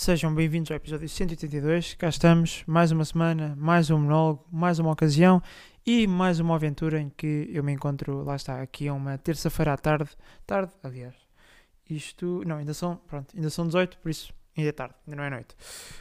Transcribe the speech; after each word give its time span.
Sejam 0.00 0.34
bem-vindos 0.34 0.70
ao 0.70 0.78
episódio 0.78 1.06
182. 1.06 1.92
Cá 1.92 2.08
estamos, 2.08 2.64
mais 2.66 2.90
uma 2.90 3.04
semana, 3.04 3.54
mais 3.58 3.90
um 3.90 3.98
monólogo, 3.98 4.46
mais 4.50 4.78
uma 4.78 4.90
ocasião 4.90 5.42
e 5.84 6.06
mais 6.06 6.40
uma 6.40 6.54
aventura 6.54 6.98
em 6.98 7.10
que 7.10 7.50
eu 7.52 7.62
me 7.62 7.70
encontro, 7.70 8.24
lá 8.24 8.34
está, 8.34 8.62
aqui 8.62 8.88
é 8.88 8.92
uma 8.94 9.18
terça-feira 9.18 9.74
à 9.74 9.76
tarde. 9.76 10.08
Tarde, 10.46 10.72
aliás. 10.82 11.14
Isto, 11.86 12.42
não, 12.46 12.56
ainda 12.56 12.72
são, 12.72 12.96
pronto, 12.96 13.36
ainda 13.36 13.50
são 13.50 13.66
18, 13.66 13.98
por 13.98 14.08
isso 14.08 14.32
ainda 14.56 14.70
é 14.70 14.72
tarde, 14.72 14.94
ainda 15.06 15.16
não 15.16 15.24
é 15.24 15.28
noite. 15.28 15.54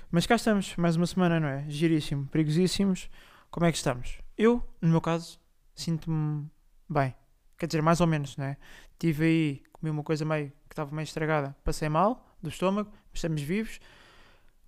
Mas 0.10 0.26
cá 0.26 0.36
estamos, 0.36 0.78
mais 0.78 0.96
uma 0.96 1.06
semana, 1.06 1.38
não 1.38 1.50
é? 1.50 1.66
Giríssimo, 1.68 2.26
perigosíssimos. 2.28 3.10
Como 3.52 3.66
é 3.66 3.72
que 3.72 3.78
estamos? 3.78 4.20
Eu, 4.38 4.64
no 4.82 4.92
meu 4.92 5.02
caso, 5.02 5.38
sinto-me 5.76 6.50
bem. 6.90 7.14
Quer 7.58 7.68
dizer, 7.68 7.82
mais 7.82 8.00
ou 8.00 8.08
menos, 8.08 8.38
não 8.38 8.46
é? 8.46 8.56
Tive 8.98 9.26
aí, 9.26 9.64
comi 9.74 9.92
uma 9.92 10.04
coisa 10.04 10.24
meio 10.24 10.54
que 10.70 10.72
estava 10.72 10.96
meio 10.96 11.04
estragada, 11.04 11.54
passei 11.66 11.90
mal 11.90 12.26
do 12.42 12.48
estômago, 12.48 12.94
estamos 13.20 13.42
vivos. 13.42 13.80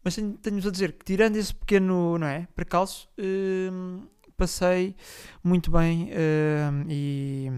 Mas 0.04 0.16
tenho- 0.16 0.34
tenho-vos 0.34 0.68
a 0.68 0.72
dizer 0.72 0.94
que, 0.94 1.06
tirando 1.06 1.36
esse 1.36 1.54
pequeno, 1.54 2.18
não 2.18 2.28
é? 2.28 2.48
Percalço, 2.56 3.08
hum, 3.18 4.08
passei 4.36 4.96
muito 5.44 5.70
bem 5.70 6.10
hum, 6.12 6.86
e 6.90 7.52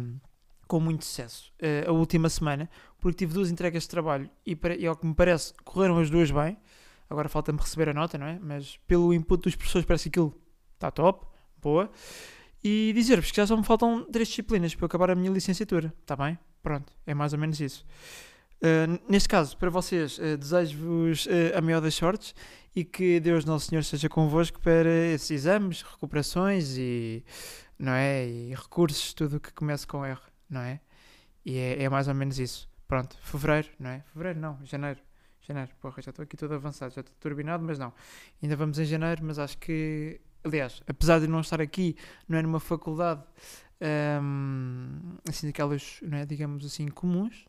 com 0.68 0.80
muito 0.80 1.06
sucesso 1.06 1.54
eh, 1.60 1.86
a 1.88 1.92
última 1.92 2.30
semana, 2.30 2.70
porque 3.00 3.20
tive 3.20 3.34
duas 3.34 3.50
entregas 3.52 3.84
de 3.84 3.90
trabalho 3.90 4.30
e, 4.46 4.58
e 4.80 4.88
ao 4.88 4.96
que 4.96 5.06
me 5.06 5.14
parece, 5.14 5.54
correram 5.64 5.98
as 6.00 6.10
duas 6.10 6.32
bem. 6.32 6.58
Agora 7.10 7.30
falta-me 7.30 7.60
receber 7.60 7.90
a 7.90 7.94
nota, 7.94 8.18
não 8.18 8.26
é? 8.26 8.40
Mas 8.42 8.78
pelo 8.88 9.14
input 9.14 9.44
dos 9.44 9.56
professores 9.56 9.86
parece 9.86 10.04
que 10.06 10.20
aquilo 10.20 10.36
está 10.74 10.90
top, 10.92 11.26
boa. 11.62 11.90
E 12.64 12.92
dizer-vos 12.96 13.30
que 13.30 13.38
já 13.38 13.46
só 13.46 13.56
me 13.56 13.64
faltam 13.64 14.06
três 14.12 14.28
disciplinas 14.30 14.74
para 14.74 14.86
eu 14.86 14.88
acabar 14.88 15.12
a 15.12 15.16
minha 15.16 15.30
licenciatura, 15.32 15.94
está 16.02 16.16
bem? 16.16 16.40
Pronto, 16.62 16.92
é 17.06 17.14
mais 17.14 17.34
ou 17.34 17.40
menos 17.40 17.60
isso. 17.60 17.86
Uh, 18.64 18.98
neste 19.10 19.28
caso, 19.28 19.58
para 19.58 19.70
vocês, 19.70 20.18
uh, 20.18 20.38
desejo-vos 20.38 21.26
uh, 21.26 21.58
a 21.58 21.60
maior 21.60 21.82
das 21.82 21.96
sortes 21.96 22.34
e 22.74 22.86
que 22.86 23.20
Deus 23.20 23.44
Nosso 23.44 23.68
Senhor 23.68 23.84
seja 23.84 24.08
convosco 24.08 24.58
para 24.62 24.90
esses 25.14 25.30
exames, 25.32 25.82
recuperações 25.82 26.78
e, 26.78 27.26
não 27.78 27.92
é? 27.92 28.26
e 28.26 28.56
recursos, 28.56 29.14
tudo 29.14 29.38
que 29.38 29.52
comece 29.52 29.86
com 29.86 30.06
R, 30.06 30.18
não 30.50 30.62
é? 30.62 30.80
E 31.46 31.58
é, 31.58 31.84
é 31.84 31.90
mais 31.90 32.08
ou 32.08 32.14
menos 32.14 32.40
isso. 32.40 32.70
Pronto, 32.88 33.18
fevereiro, 33.22 33.68
não 33.78 33.90
é? 33.90 34.02
Fevereiro 34.14 34.40
não, 34.40 34.58
janeiro. 34.64 35.02
Janeiro, 35.42 35.72
porra, 35.82 36.02
já 36.02 36.12
estou 36.12 36.24
aqui 36.24 36.38
todo 36.38 36.54
avançado, 36.54 36.94
já 36.94 37.02
estou 37.02 37.14
turbinado, 37.20 37.66
mas 37.66 37.78
não. 37.78 37.94
Ainda 38.42 38.56
vamos 38.56 38.80
em 38.80 38.86
janeiro, 38.86 39.26
mas 39.26 39.40
acho 39.40 39.58
que, 39.58 40.22
aliás, 40.42 40.82
apesar 40.88 41.20
de 41.20 41.28
não 41.28 41.42
estar 41.42 41.60
aqui, 41.60 41.98
não 42.30 42.38
é 42.38 42.42
numa 42.42 42.62
faculdade, 42.62 43.22
hum, 44.22 45.18
assim, 45.28 45.48
daquelas, 45.48 46.00
não 46.02 46.18
é, 46.18 46.26
digamos 46.26 46.66
assim, 46.66 46.88
comuns, 46.88 47.46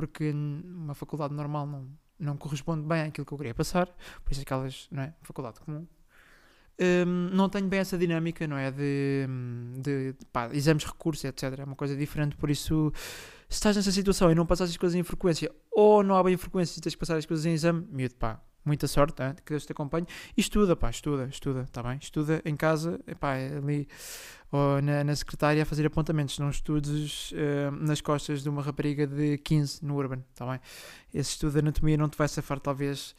porque 0.00 0.30
uma 0.30 0.94
faculdade 0.94 1.34
normal 1.34 1.66
não, 1.66 1.86
não 2.18 2.36
corresponde 2.38 2.88
bem 2.88 3.02
àquilo 3.02 3.26
que 3.26 3.34
eu 3.34 3.36
queria 3.36 3.54
passar, 3.54 3.86
por 4.24 4.32
isso 4.32 4.40
aquelas, 4.40 4.88
não 4.90 5.02
é, 5.02 5.14
faculdade 5.20 5.60
comum. 5.60 5.86
Hum, 6.80 7.28
não 7.34 7.50
tenho 7.50 7.68
bem 7.68 7.80
essa 7.80 7.98
dinâmica, 7.98 8.46
não 8.46 8.56
é, 8.56 8.70
de, 8.70 9.26
de, 9.82 10.14
pá, 10.32 10.48
exames, 10.54 10.86
recursos, 10.86 11.22
etc, 11.22 11.58
é 11.58 11.64
uma 11.64 11.76
coisa 11.76 11.94
diferente, 11.94 12.34
por 12.34 12.48
isso, 12.48 12.90
se 13.46 13.56
estás 13.56 13.76
nessa 13.76 13.92
situação 13.92 14.32
e 14.32 14.34
não 14.34 14.46
passas 14.46 14.70
as 14.70 14.76
coisas 14.78 14.98
em 14.98 15.02
frequência, 15.02 15.52
ou 15.70 16.02
não 16.02 16.16
há 16.16 16.24
bem 16.24 16.38
frequência 16.38 16.78
e 16.78 16.82
tens 16.82 16.94
que 16.94 16.98
passar 16.98 17.18
as 17.18 17.26
coisas 17.26 17.44
em 17.44 17.52
exame, 17.52 17.86
miúdo, 17.90 18.14
pá, 18.14 18.40
muita 18.64 18.88
sorte, 18.88 19.22
hein? 19.22 19.34
que 19.44 19.52
Deus 19.52 19.66
te 19.66 19.72
acompanhe, 19.72 20.06
e 20.34 20.40
estuda, 20.40 20.74
pá, 20.74 20.88
estuda, 20.88 21.26
estuda, 21.26 21.68
tá 21.70 21.82
bem, 21.82 21.98
estuda 22.00 22.40
em 22.46 22.56
casa, 22.56 22.98
pá, 23.20 23.34
ali, 23.34 23.86
ou 24.52 24.82
na, 24.82 25.04
na 25.04 25.14
secretária 25.14 25.62
a 25.62 25.66
fazer 25.66 25.86
apontamentos, 25.86 26.38
não 26.38 26.50
estudes 26.50 27.32
eh, 27.36 27.70
nas 27.70 28.00
costas 28.00 28.42
de 28.42 28.48
uma 28.48 28.62
rapariga 28.62 29.06
de 29.06 29.38
15 29.38 29.84
no 29.84 29.96
Urban, 29.96 30.22
tá 30.34 30.44
bem? 30.46 30.60
Esse 31.14 31.30
estudo 31.30 31.52
de 31.52 31.58
anatomia 31.60 31.96
não 31.96 32.08
te 32.08 32.18
vai 32.18 32.26
safar, 32.26 32.58
talvez, 32.58 33.14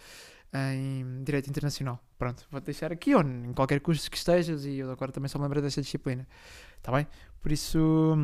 em 0.54 1.24
Direito 1.24 1.50
Internacional. 1.50 2.04
Pronto, 2.18 2.46
vou-te 2.52 2.66
deixar 2.66 2.92
aqui, 2.92 3.16
ou 3.16 3.22
em 3.22 3.54
qualquer 3.54 3.80
curso 3.80 4.12
que 4.12 4.18
estejas, 4.18 4.66
e 4.66 4.78
eu 4.78 4.92
agora 4.92 5.12
também 5.12 5.30
só 5.30 5.40
me 5.40 5.44
lembro 5.44 5.62
dessa 5.62 5.82
disciplina, 5.82 6.28
tá 6.82 6.92
bem? 6.92 7.08
Por 7.42 7.52
isso, 7.52 8.16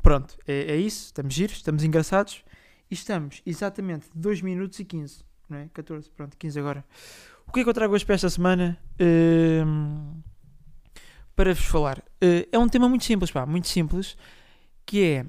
pronto, 0.00 0.38
é, 0.46 0.72
é 0.72 0.76
isso, 0.76 1.06
estamos 1.06 1.34
giros, 1.34 1.56
estamos 1.56 1.82
engraçados, 1.82 2.44
e 2.90 2.94
estamos 2.94 3.42
exatamente 3.44 4.06
2 4.14 4.42
minutos 4.42 4.78
e 4.78 4.84
15, 4.84 5.24
não 5.48 5.58
é? 5.58 5.68
14, 5.74 6.08
pronto, 6.10 6.36
15 6.36 6.58
agora. 6.58 6.84
O 7.46 7.52
que 7.52 7.60
é 7.60 7.62
que 7.64 7.68
eu 7.68 7.74
trago 7.74 7.94
hoje 7.94 8.04
para 8.04 8.14
esta 8.14 8.28
semana? 8.28 8.78
Hum, 9.00 10.07
para 11.38 11.54
vos 11.54 11.66
falar. 11.66 12.00
Uh, 12.20 12.48
é 12.50 12.58
um 12.58 12.68
tema 12.68 12.88
muito 12.88 13.04
simples, 13.04 13.30
pá, 13.30 13.46
muito 13.46 13.68
simples, 13.68 14.16
que 14.84 15.04
é 15.04 15.26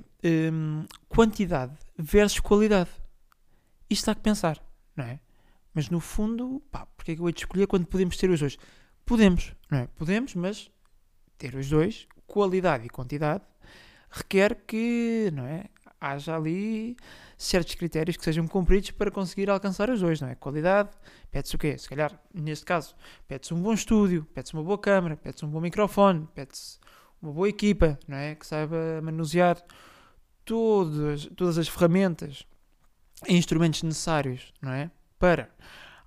um, 0.52 0.84
quantidade 1.08 1.72
versus 1.96 2.40
qualidade. 2.40 2.90
Isto 3.88 4.08
dá 4.08 4.16
que 4.16 4.22
pensar, 4.22 4.60
não 4.96 5.06
é? 5.06 5.20
Mas 5.72 5.88
no 5.92 6.00
fundo, 6.00 6.64
pá, 6.72 6.88
porque 6.98 7.12
é 7.12 7.16
que 7.16 7.22
eu 7.22 7.28
hei 7.28 7.34
de 7.34 7.42
escolher 7.42 7.68
quando 7.68 7.86
podemos 7.86 8.18
ter 8.18 8.28
os 8.32 8.40
dois? 8.40 8.58
Podemos, 9.06 9.54
não 9.70 9.78
é? 9.78 9.88
Podemos, 9.96 10.34
mas 10.34 10.72
ter 11.38 11.54
os 11.54 11.70
dois, 11.70 12.08
qualidade 12.26 12.88
e 12.88 12.90
quantidade, 12.90 13.44
requer 14.10 14.56
que, 14.66 15.30
não 15.32 15.46
é? 15.46 15.66
Haja 16.02 16.36
ali 16.36 16.96
certos 17.38 17.76
critérios 17.76 18.16
que 18.16 18.24
sejam 18.24 18.48
cumpridos 18.48 18.92
para 18.92 19.12
conseguir 19.12 19.50
alcançar 19.50 19.90
os 19.90 20.02
dois, 20.02 20.22
não 20.22 20.30
é? 20.30 20.36
Qualidade, 20.36 20.90
pede-se 21.32 21.56
o 21.56 21.60
quê? 21.60 21.78
Se 21.78 21.90
calhar, 21.90 22.18
neste 22.34 22.66
caso, 22.66 22.96
pede-se 23.28 23.54
um 23.54 23.62
bom 23.62 23.74
estúdio, 23.74 24.26
pede-se 24.34 24.54
uma 24.54 24.64
boa 24.64 24.78
câmera, 24.78 25.18
pede-se 25.18 25.46
um 25.46 25.50
bom 25.50 25.60
microfone, 25.60 26.28
pede-se 26.34 26.80
uma 27.22 27.32
boa 27.32 27.50
equipa, 27.50 28.00
não 28.08 28.18
é? 28.18 28.36
Que 28.36 28.46
saiba 28.46 29.02
manusear 29.02 29.62
todas, 30.46 31.26
todas 31.36 31.58
as 31.58 31.68
ferramentas 31.68 32.46
e 33.28 33.36
instrumentos 33.36 33.84
necessários, 33.84 34.54
não 34.62 34.72
é? 34.72 34.90
Para 35.18 35.50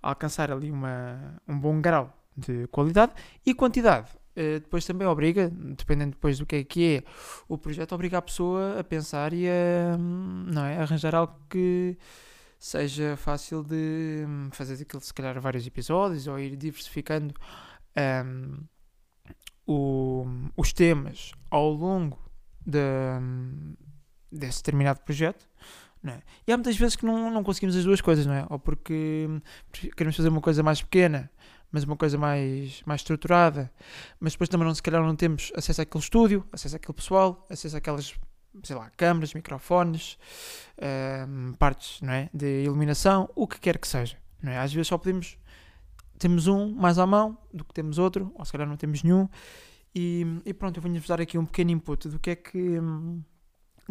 alcançar 0.03 0.51
ali 0.51 0.71
uma, 0.71 1.41
um 1.47 1.59
bom 1.59 1.81
grau 1.81 2.13
de 2.37 2.67
qualidade 2.69 3.13
e 3.45 3.55
quantidade. 3.55 4.11
Uh, 4.33 4.61
depois 4.61 4.85
também 4.87 5.07
obriga, 5.07 5.51
dependendo 5.51 6.13
depois 6.13 6.39
do 6.39 6.47
que 6.47 6.57
é 6.57 6.65
que 6.65 6.97
é 6.97 7.05
o 7.47 7.59
projeto, 7.59 7.93
obriga 7.93 8.19
a 8.19 8.23
pessoa 8.23 8.81
a 8.81 8.85
pensar 8.85 9.33
e 9.35 9.47
a 9.47 9.99
não 9.99 10.65
é, 10.65 10.79
arranjar 10.79 11.15
algo 11.15 11.39
que 11.51 11.99
seja 12.63 13.17
fácil 13.17 13.65
de 13.65 14.25
hum, 14.25 14.49
fazer 14.53 14.81
aquilo, 14.81 15.03
se 15.03 15.13
calhar, 15.13 15.39
vários 15.41 15.67
episódios 15.67 16.29
ou 16.29 16.39
ir 16.39 16.57
diversificando 16.57 17.35
um, 18.25 18.65
o, 19.67 20.25
os 20.57 20.73
temas 20.73 21.33
ao 21.51 21.71
longo 21.71 22.19
de, 22.65 22.79
hum, 23.21 23.75
desse 24.31 24.59
determinado 24.59 25.01
projeto. 25.01 25.45
É? 26.05 26.21
E 26.47 26.53
há 26.53 26.57
muitas 26.57 26.77
vezes 26.77 26.97
que 26.97 27.05
não, 27.05 27.31
não 27.31 27.45
conseguimos 27.45 27.77
as 27.77 27.85
duas 27.85 28.01
coisas, 28.01 28.27
não 28.27 28.35
é? 28.35 28.47
Ou 28.49 28.59
porque 28.59 29.27
hum, 29.29 29.41
queremos 29.97 30.17
fazer 30.17 30.29
uma 30.29 30.41
coisa 30.41 30.63
mais 30.63 30.81
pequena, 30.81 31.31
mas 31.73 31.85
uma 31.85 31.97
coisa 31.97 32.19
mais, 32.19 32.83
mais 32.85 33.01
estruturada, 33.01 33.73
mas 34.21 34.33
depois 34.33 34.49
também 34.49 34.67
não, 34.69 34.75
se 34.75 34.83
calhar 34.83 35.03
não 35.03 35.17
temos 35.17 35.51
acesso 35.57 35.81
àquele 35.81 36.05
estúdio, 36.05 36.47
acesso 36.53 36.77
àquele 36.77 36.95
pessoal, 36.95 37.47
acesso 37.49 37.77
àquelas, 37.77 38.15
sei 38.63 38.77
lá, 38.77 38.91
câmaras, 38.91 39.33
microfones, 39.33 40.19
hum, 41.27 41.55
partes, 41.59 42.01
não 42.03 42.13
é? 42.13 42.29
De 42.33 42.65
iluminação, 42.65 43.29
o 43.35 43.49
que 43.49 43.59
quer 43.59 43.79
que 43.79 43.89
seja, 43.89 44.19
não 44.43 44.53
é? 44.53 44.59
Às 44.59 44.73
vezes 44.73 44.89
só 44.89 44.99
podemos, 44.99 45.39
temos 46.19 46.47
um 46.47 46.73
mais 46.75 46.99
à 46.99 47.07
mão 47.07 47.39
do 47.53 47.65
que 47.65 47.73
temos 47.73 47.99
outro, 47.99 48.31
ou 48.35 48.45
se 48.45 48.53
calhar 48.53 48.69
não 48.69 48.77
temos 48.77 49.03
nenhum, 49.03 49.29
e, 49.95 50.27
e 50.45 50.53
pronto, 50.53 50.77
eu 50.77 50.83
venho-vos 50.83 51.09
dar 51.09 51.21
aqui 51.21 51.39
um 51.39 51.47
pequeno 51.47 51.71
input 51.71 52.09
do 52.09 52.19
que 52.19 52.31
é 52.31 52.37
que... 52.37 52.59
hum, 52.59 53.23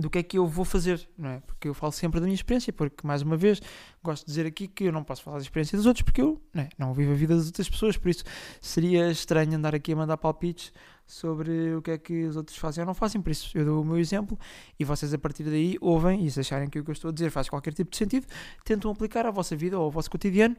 do 0.02 0.10
que 0.10 0.20
é 0.20 0.24
que 0.24 0.38
eu 0.38 0.46
vou 0.46 0.66
fazer, 0.66 1.08
não 1.18 1.30
é? 1.30 1.40
Porque 1.42 1.68
eu 1.68 1.74
falo 1.74 1.92
sempre 1.92 2.20
da 2.20 2.26
minha 2.26 2.36
experiência, 2.36 2.74
porque, 2.74 3.06
mais 3.06 3.22
uma 3.22 3.38
vez, 3.38 3.62
gosto 4.04 4.26
de 4.26 4.32
dizer 4.32 4.46
aqui 4.46 4.68
que 4.68 4.86
eu 4.86 4.92
não 4.92 5.04
posso 5.04 5.24
falar 5.24 5.38
da 5.38 5.44
experiência 5.44 5.78
dos 5.78 5.86
outros, 5.86 6.04
porque 6.04 6.22
eu 6.22 6.42
não, 6.54 6.64
é? 6.64 6.70
não 6.78 6.94
vivo 6.94 7.12
a 7.12 7.16
vida 7.16 7.36
das 7.36 7.46
outras 7.46 7.70
pessoas, 7.70 7.96
por 7.96 8.10
isso 8.10 8.24
seria 8.60 9.10
estranho 9.10 9.56
andar 9.56 9.74
aqui 9.74 9.94
a 9.94 9.96
mandar 9.96 10.18
palpites 10.18 10.74
sobre 11.06 11.76
o 11.76 11.82
que 11.82 11.92
é 11.92 11.98
que 11.98 12.24
os 12.24 12.36
outros 12.36 12.58
fazem 12.58 12.82
ou 12.82 12.86
não 12.86 12.94
fazem, 12.94 13.22
por 13.22 13.32
isso 13.32 13.58
eu 13.58 13.66
dou 13.66 13.82
o 13.82 13.86
meu 13.86 13.98
exemplo 13.98 14.40
e 14.80 14.86
vocês 14.86 15.14
a 15.14 15.18
partir 15.18 15.44
daí 15.44 15.78
ouvem 15.82 16.26
e 16.26 16.32
se 16.32 16.40
acharem 16.40 16.70
que 16.70 16.80
o 16.80 16.84
que 16.84 16.90
eu 16.90 16.94
estou 16.94 17.10
a 17.10 17.14
dizer 17.14 17.30
faz 17.30 17.50
qualquer 17.50 17.74
tipo 17.74 17.92
de 17.92 17.98
sentido, 17.98 18.26
tentam 18.64 18.90
aplicar 18.90 19.26
à 19.26 19.32
vossa 19.32 19.56
vida 19.56 19.78
ou 19.78 19.84
ao 19.84 19.92
vosso 19.92 20.10
cotidiano 20.10 20.56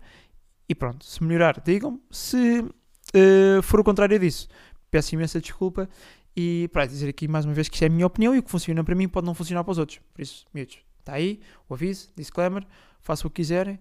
e 0.69 0.75
pronto, 0.75 1.05
se 1.05 1.23
melhorar, 1.23 1.61
digam-me, 1.65 2.01
se 2.11 2.61
uh, 2.61 3.63
for 3.63 3.81
o 3.81 3.85
contrário 3.85 4.19
disso, 4.19 4.47
peço 4.91 5.15
imensa 5.15 5.41
desculpa 5.41 5.89
e 6.37 6.69
para 6.73 6.87
dizer 6.87 7.09
aqui 7.09 7.29
mais 7.29 7.45
uma 7.45 7.55
vez 7.55 7.69
que 7.69 7.75
isto 7.75 7.83
é 7.83 7.87
a 7.87 7.91
minha 7.91 8.07
opinião 8.07 8.35
e 8.35 8.39
o 8.39 8.43
que 8.43 8.51
funciona 8.51 8.83
para 8.83 8.95
mim 8.95 9.09
pode 9.09 9.27
não 9.27 9.35
funcionar 9.35 9.65
para 9.65 9.73
os 9.73 9.79
outros. 9.79 10.01
Por 10.15 10.23
isso, 10.23 10.47
miúdos, 10.53 10.79
está 10.99 11.15
aí 11.15 11.41
o 11.69 11.75
aviso, 11.75 12.11
disclaimer, 12.17 12.67
façam 13.01 13.29
o 13.29 13.31
que 13.31 13.43
quiserem 13.43 13.79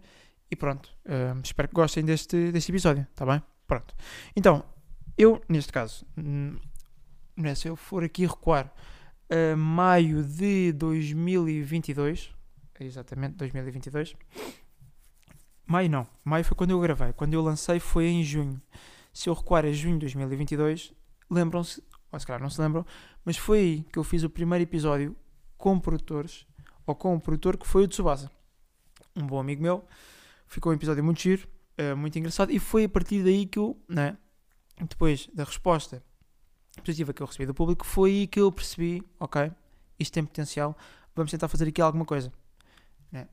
e 0.49 0.55
pronto. 0.55 0.89
Hum, 1.05 1.41
espero 1.43 1.69
que 1.69 1.73
gostem 1.73 2.03
deste, 2.03 2.51
deste 2.51 2.71
episódio, 2.71 3.07
está 3.09 3.25
bem? 3.25 3.41
Pronto. 3.65 3.95
Então, 4.35 4.65
eu, 5.17 5.41
neste 5.47 5.71
caso, 5.71 6.05
hum, 6.17 6.57
né, 7.37 7.55
se 7.55 7.67
eu 7.67 7.75
for 7.75 8.03
aqui 8.03 8.25
recuar 8.25 8.73
a 9.29 9.55
maio 9.55 10.23
de 10.23 10.73
2022, 10.73 12.31
exatamente 12.79 13.35
2022, 13.35 14.15
maio 15.65 15.89
não, 15.89 16.07
maio 16.25 16.43
foi 16.43 16.57
quando 16.57 16.71
eu 16.71 16.79
gravei, 16.81 17.13
quando 17.13 17.33
eu 17.33 17.41
lancei 17.41 17.79
foi 17.79 18.07
em 18.07 18.23
junho. 18.23 18.61
Se 19.13 19.29
eu 19.29 19.33
recuar 19.33 19.65
a 19.65 19.71
junho 19.71 19.95
de 19.95 20.01
2022, 20.01 20.93
lembram-se 21.29 21.81
ou 22.11 22.19
se 22.19 22.25
calhar 22.25 22.41
não 22.41 22.49
se 22.49 22.59
lembram, 22.59 22.85
mas 23.23 23.37
foi 23.37 23.59
aí 23.59 23.83
que 23.83 23.97
eu 23.97 24.03
fiz 24.03 24.23
o 24.23 24.29
primeiro 24.29 24.63
episódio 24.63 25.15
com 25.57 25.79
produtores, 25.79 26.45
ou 26.85 26.95
com 26.95 27.15
um 27.15 27.19
produtor 27.19 27.57
que 27.57 27.67
foi 27.67 27.83
o 27.83 27.87
Tsubasa. 27.87 28.29
Um 29.15 29.25
bom 29.25 29.39
amigo 29.39 29.61
meu, 29.61 29.85
ficou 30.47 30.71
um 30.71 30.75
episódio 30.75 31.03
muito 31.03 31.21
giro, 31.21 31.47
uh, 31.79 31.95
muito 31.95 32.17
engraçado 32.17 32.51
e 32.51 32.59
foi 32.59 32.85
a 32.85 32.89
partir 32.89 33.23
daí 33.23 33.45
que 33.45 33.59
eu, 33.59 33.79
né, 33.87 34.17
depois 34.79 35.29
da 35.33 35.43
resposta 35.43 36.03
positiva 36.83 37.13
que 37.13 37.21
eu 37.21 37.27
recebi 37.27 37.45
do 37.45 37.53
público, 37.53 37.85
foi 37.85 38.11
aí 38.11 38.27
que 38.27 38.39
eu 38.39 38.51
percebi, 38.51 39.03
ok, 39.19 39.51
isto 39.99 40.13
tem 40.13 40.25
potencial, 40.25 40.75
vamos 41.15 41.31
tentar 41.31 41.47
fazer 41.47 41.67
aqui 41.67 41.81
alguma 41.81 42.05
coisa. 42.05 42.31
Né? 43.11 43.27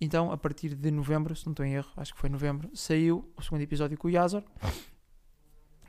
Então, 0.00 0.32
a 0.32 0.36
partir 0.36 0.74
de 0.74 0.90
novembro, 0.90 1.36
se 1.36 1.46
não 1.46 1.52
estou 1.52 1.64
em 1.64 1.74
erro, 1.74 1.90
acho 1.96 2.12
que 2.12 2.18
foi 2.18 2.28
novembro, 2.28 2.70
saiu 2.74 3.30
o 3.36 3.42
segundo 3.42 3.60
episódio 3.60 3.96
com 3.96 4.08
o 4.08 4.10
Yazor. 4.10 4.42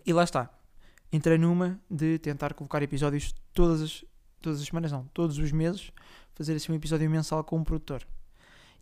E 0.06 0.14
lá 0.14 0.24
está. 0.24 0.61
Entrei 1.12 1.38
numa 1.38 1.80
de 1.90 2.18
tentar 2.20 2.54
colocar 2.54 2.82
episódios 2.82 3.36
todas 3.54 3.82
as, 3.82 4.06
todas 4.42 4.62
as 4.62 4.68
semanas, 4.68 4.92
não, 4.92 5.06
todos 5.14 5.38
os 5.38 5.52
meses, 5.52 5.92
fazer 6.34 6.56
assim 6.56 6.72
um 6.72 6.76
episódio 6.76 7.10
mensal 7.10 7.44
com 7.44 7.58
um 7.58 7.64
produtor. 7.64 8.06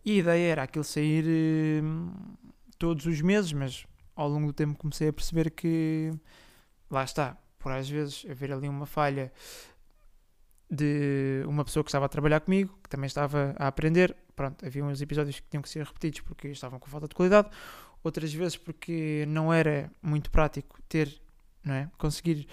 E 0.04 0.12
a 0.12 0.14
ideia 0.14 0.52
era 0.52 0.62
aquilo 0.62 0.84
sair 0.84 1.24
eh, 1.26 1.82
todos 2.78 3.04
os 3.06 3.20
meses, 3.20 3.52
mas 3.52 3.84
ao 4.14 4.28
longo 4.28 4.46
do 4.46 4.52
tempo 4.52 4.78
comecei 4.78 5.08
a 5.08 5.12
perceber 5.12 5.50
que 5.50 6.12
lá 6.90 7.04
está, 7.04 7.36
por 7.58 7.72
às 7.72 7.88
vezes 7.88 8.24
haver 8.30 8.52
ali 8.52 8.68
uma 8.68 8.86
falha 8.86 9.32
de 10.70 11.42
uma 11.46 11.64
pessoa 11.64 11.82
que 11.82 11.90
estava 11.90 12.06
a 12.06 12.08
trabalhar 12.08 12.40
comigo, 12.40 12.78
que 12.82 12.88
também 12.88 13.06
estava 13.06 13.54
a 13.58 13.66
aprender. 13.66 14.16
Pronto, 14.36 14.64
havia 14.64 14.84
uns 14.84 15.02
episódios 15.02 15.40
que 15.40 15.48
tinham 15.50 15.62
que 15.62 15.68
ser 15.68 15.84
repetidos 15.84 16.20
porque 16.20 16.48
estavam 16.48 16.78
com 16.78 16.88
falta 16.88 17.08
de 17.08 17.14
qualidade, 17.14 17.50
outras 18.02 18.32
vezes 18.32 18.56
porque 18.56 19.24
não 19.28 19.52
era 19.52 19.90
muito 20.00 20.30
prático 20.30 20.80
ter, 20.88 21.20
não 21.64 21.74
é? 21.74 21.90
Conseguir 21.98 22.46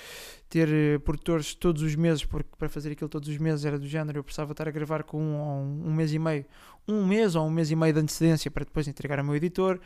ter 0.50 0.68
uh, 0.68 1.00
produtores 1.00 1.56
todos 1.56 1.82
os 1.82 1.96
meses, 1.96 2.26
porque 2.26 2.50
para 2.58 2.70
fazer 2.70 2.92
aquilo 2.92 3.10
todos 3.10 3.30
os 3.30 3.38
meses 3.38 3.66
era 3.66 3.80
do 3.80 3.88
género, 3.88 4.20
eu 4.20 4.24
precisava 4.24 4.52
estar 4.52 4.68
a 4.68 4.72
gravar 4.72 5.04
com 5.04 5.22
um, 5.22 5.88
um, 5.88 5.94
mês 5.94 6.14
e 6.14 6.20
meio, 6.20 6.46
um 6.88 7.06
mês 7.06 7.36
ou 7.36 7.48
um 7.48 7.50
mês 7.50 7.72
e 7.72 7.76
meio 7.76 7.94
de 7.94 8.00
antecedência 8.00 8.52
para 8.52 8.66
depois 8.66 8.88
entregar 8.88 9.20
ao 9.20 9.26
meu 9.26 9.36
editor 9.36 9.80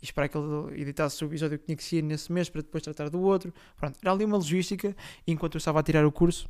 e 0.00 0.04
esperar 0.04 0.28
que 0.28 0.38
ele 0.38 0.80
editasse 0.80 1.24
o 1.24 1.26
episódio 1.26 1.58
que 1.58 1.66
tinha 1.66 1.76
que 1.76 1.84
sair 1.84 2.02
nesse 2.02 2.32
mês 2.32 2.48
para 2.48 2.62
depois 2.62 2.82
tratar 2.82 3.10
do 3.10 3.20
outro. 3.20 3.52
Pronto, 3.76 3.98
era 4.00 4.12
ali 4.12 4.24
uma 4.24 4.36
logística 4.36 4.96
enquanto 5.26 5.56
eu 5.56 5.58
estava 5.58 5.80
a 5.80 5.82
tirar 5.82 6.06
o 6.06 6.12
curso, 6.12 6.48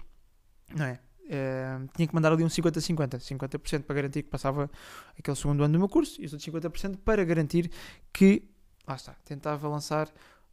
não 0.75 0.85
é? 0.85 1.01
Uh, 1.29 1.87
tinha 1.95 2.09
que 2.09 2.15
mandar 2.15 2.33
ali 2.33 2.43
um 2.43 2.49
50-50, 2.49 3.19
50%, 3.19 3.83
para 3.83 3.97
garantir 3.97 4.23
que 4.23 4.31
passava 4.31 4.71
aquele 5.19 5.37
segundo 5.37 5.63
ano 5.63 5.75
do 5.75 5.79
meu 5.79 5.89
curso 5.89 6.21
e 6.21 6.25
os 6.25 6.33
outros 6.33 6.49
50% 6.51 6.99
para 7.05 7.23
garantir 7.23 7.71
que, 8.13 8.49
lá 8.87 8.97
está, 8.97 9.13
tentava 9.27 9.69
lançar 9.69 10.11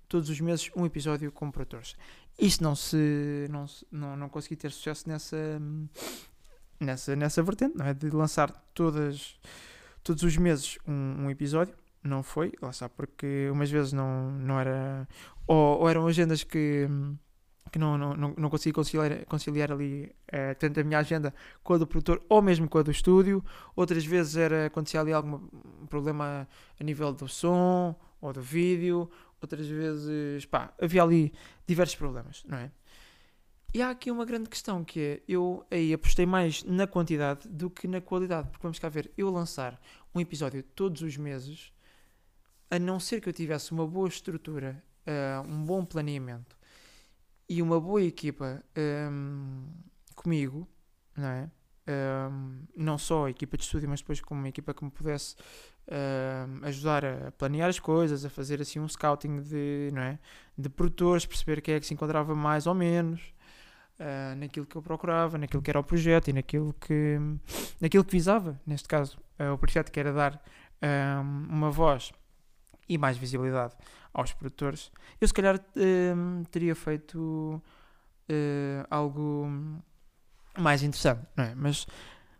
todos 0.07 0.29
os 0.29 0.39
meses 0.39 0.69
um 0.75 0.85
episódio 0.85 1.31
com 1.31 1.51
produtores. 1.51 1.95
Isto 2.39 2.63
não 2.63 2.75
se, 2.75 3.47
não, 3.49 3.65
não, 3.91 4.17
não 4.17 4.29
consegui 4.29 4.55
ter 4.55 4.71
sucesso 4.71 5.07
nessa, 5.07 5.61
nessa, 6.79 7.15
nessa 7.15 7.41
vertente, 7.43 7.77
não 7.77 7.85
é? 7.85 7.93
De 7.93 8.09
lançar 8.09 8.51
todas, 8.73 9.39
todos 10.03 10.23
os 10.23 10.37
meses 10.37 10.77
um, 10.87 11.25
um 11.25 11.29
episódio 11.29 11.73
não 12.03 12.21
foi, 12.21 12.53
lá 12.61 12.71
porque 12.89 13.49
umas 13.51 13.69
vezes 13.69 13.91
não, 13.91 14.31
não 14.31 14.59
era. 14.59 15.07
Ou, 15.47 15.79
ou 15.79 15.89
eram 15.89 16.07
agendas 16.07 16.43
que, 16.43 16.87
que 17.71 17.79
não, 17.79 17.97
não, 17.97 18.13
não, 18.13 18.33
não 18.37 18.49
consegui 18.49 18.73
conciliar, 18.73 19.25
conciliar 19.25 19.71
ali 19.71 20.13
eh, 20.27 20.53
tanto 20.53 20.79
a 20.79 20.83
minha 20.83 20.99
agenda 20.99 21.33
com 21.63 21.73
a 21.73 21.77
do 21.77 21.87
produtor 21.87 22.21
ou 22.29 22.41
mesmo 22.41 22.69
com 22.69 22.77
a 22.77 22.83
do 22.83 22.91
estúdio. 22.91 23.43
Outras 23.75 24.05
vezes 24.05 24.37
era 24.37 24.67
acontecia 24.67 25.01
ali 25.01 25.11
algum 25.13 25.39
problema 25.87 26.47
a 26.79 26.83
nível 26.83 27.11
do 27.11 27.27
som 27.27 27.95
ou 28.21 28.31
do 28.31 28.41
vídeo. 28.41 29.09
Outras 29.41 29.67
vezes, 29.67 30.45
pá, 30.45 30.73
havia 30.81 31.03
ali 31.03 31.33
diversos 31.67 31.95
problemas, 31.95 32.43
não 32.47 32.57
é? 32.57 32.71
E 33.73 33.81
há 33.81 33.89
aqui 33.89 34.09
uma 34.09 34.23
grande 34.23 34.49
questão 34.49 34.85
que 34.85 34.99
é, 34.99 35.21
eu 35.27 35.65
aí 35.69 35.93
apostei 35.93 36.25
mais 36.25 36.63
na 36.63 36.87
quantidade 36.87 37.47
do 37.49 37.69
que 37.69 37.87
na 37.87 37.99
qualidade, 37.99 38.49
porque 38.49 38.63
vamos 38.63 38.79
cá 38.79 38.87
ver, 38.87 39.11
eu 39.17 39.29
lançar 39.29 39.79
um 40.13 40.19
episódio 40.21 40.63
todos 40.63 41.01
os 41.01 41.17
meses 41.17 41.73
a 42.71 42.79
não 42.79 42.99
ser 42.99 43.19
que 43.19 43.27
eu 43.27 43.33
tivesse 43.33 43.71
uma 43.73 43.85
boa 43.85 44.07
estrutura, 44.07 44.81
uh, 45.05 45.47
um 45.47 45.65
bom 45.65 45.83
planeamento 45.83 46.57
e 47.47 47.61
uma 47.61 47.79
boa 47.79 48.01
equipa 48.01 48.63
um, 49.11 49.67
comigo, 50.15 50.67
não 51.15 51.27
é? 51.27 51.51
Um, 51.87 52.61
não 52.75 52.97
só 52.97 53.25
a 53.25 53.29
equipa 53.29 53.57
de 53.57 53.63
estúdio, 53.63 53.87
mas 53.87 53.99
depois 53.99 54.19
como 54.19 54.39
uma 54.39 54.49
equipa 54.49 54.73
que 54.73 54.83
me 54.83 54.89
pudesse 54.89 55.35
um, 55.87 56.65
ajudar 56.65 57.05
a 57.05 57.31
planear 57.31 57.69
as 57.69 57.79
coisas, 57.79 58.25
a 58.25 58.29
fazer 58.29 58.61
assim 58.61 58.79
um 58.79 58.87
scouting 58.87 59.41
de, 59.41 59.89
não 59.93 60.01
é? 60.01 60.19
de 60.57 60.69
produtores, 60.69 61.25
perceber 61.25 61.61
quem 61.61 61.75
é 61.75 61.79
que 61.79 61.85
se 61.85 61.93
encontrava 61.93 62.33
mais 62.35 62.67
ou 62.67 62.73
menos 62.73 63.21
uh, 63.99 64.35
naquilo 64.37 64.65
que 64.65 64.75
eu 64.75 64.81
procurava, 64.81 65.37
naquilo 65.37 65.61
que 65.61 65.69
era 65.69 65.79
o 65.79 65.83
projeto 65.83 66.29
e 66.29 66.33
naquilo 66.33 66.73
que, 66.73 67.17
naquilo 67.79 68.03
que 68.03 68.11
visava, 68.11 68.59
neste 68.65 68.87
caso, 68.87 69.17
uh, 69.39 69.53
o 69.53 69.57
projeto 69.57 69.91
que 69.91 69.99
era 69.99 70.11
dar 70.11 70.41
uma 71.51 71.71
voz 71.71 72.11
e 72.87 72.95
mais 72.95 73.17
visibilidade 73.17 73.73
aos 74.13 74.31
produtores, 74.33 74.91
eu 75.19 75.27
se 75.27 75.33
calhar 75.33 75.55
uh, 75.57 76.45
teria 76.51 76.75
feito 76.75 77.61
uh, 78.29 78.87
algo 78.89 79.49
mais 80.57 80.83
interessante, 80.83 81.25
não 81.35 81.43
é? 81.43 81.55
Mas 81.55 81.85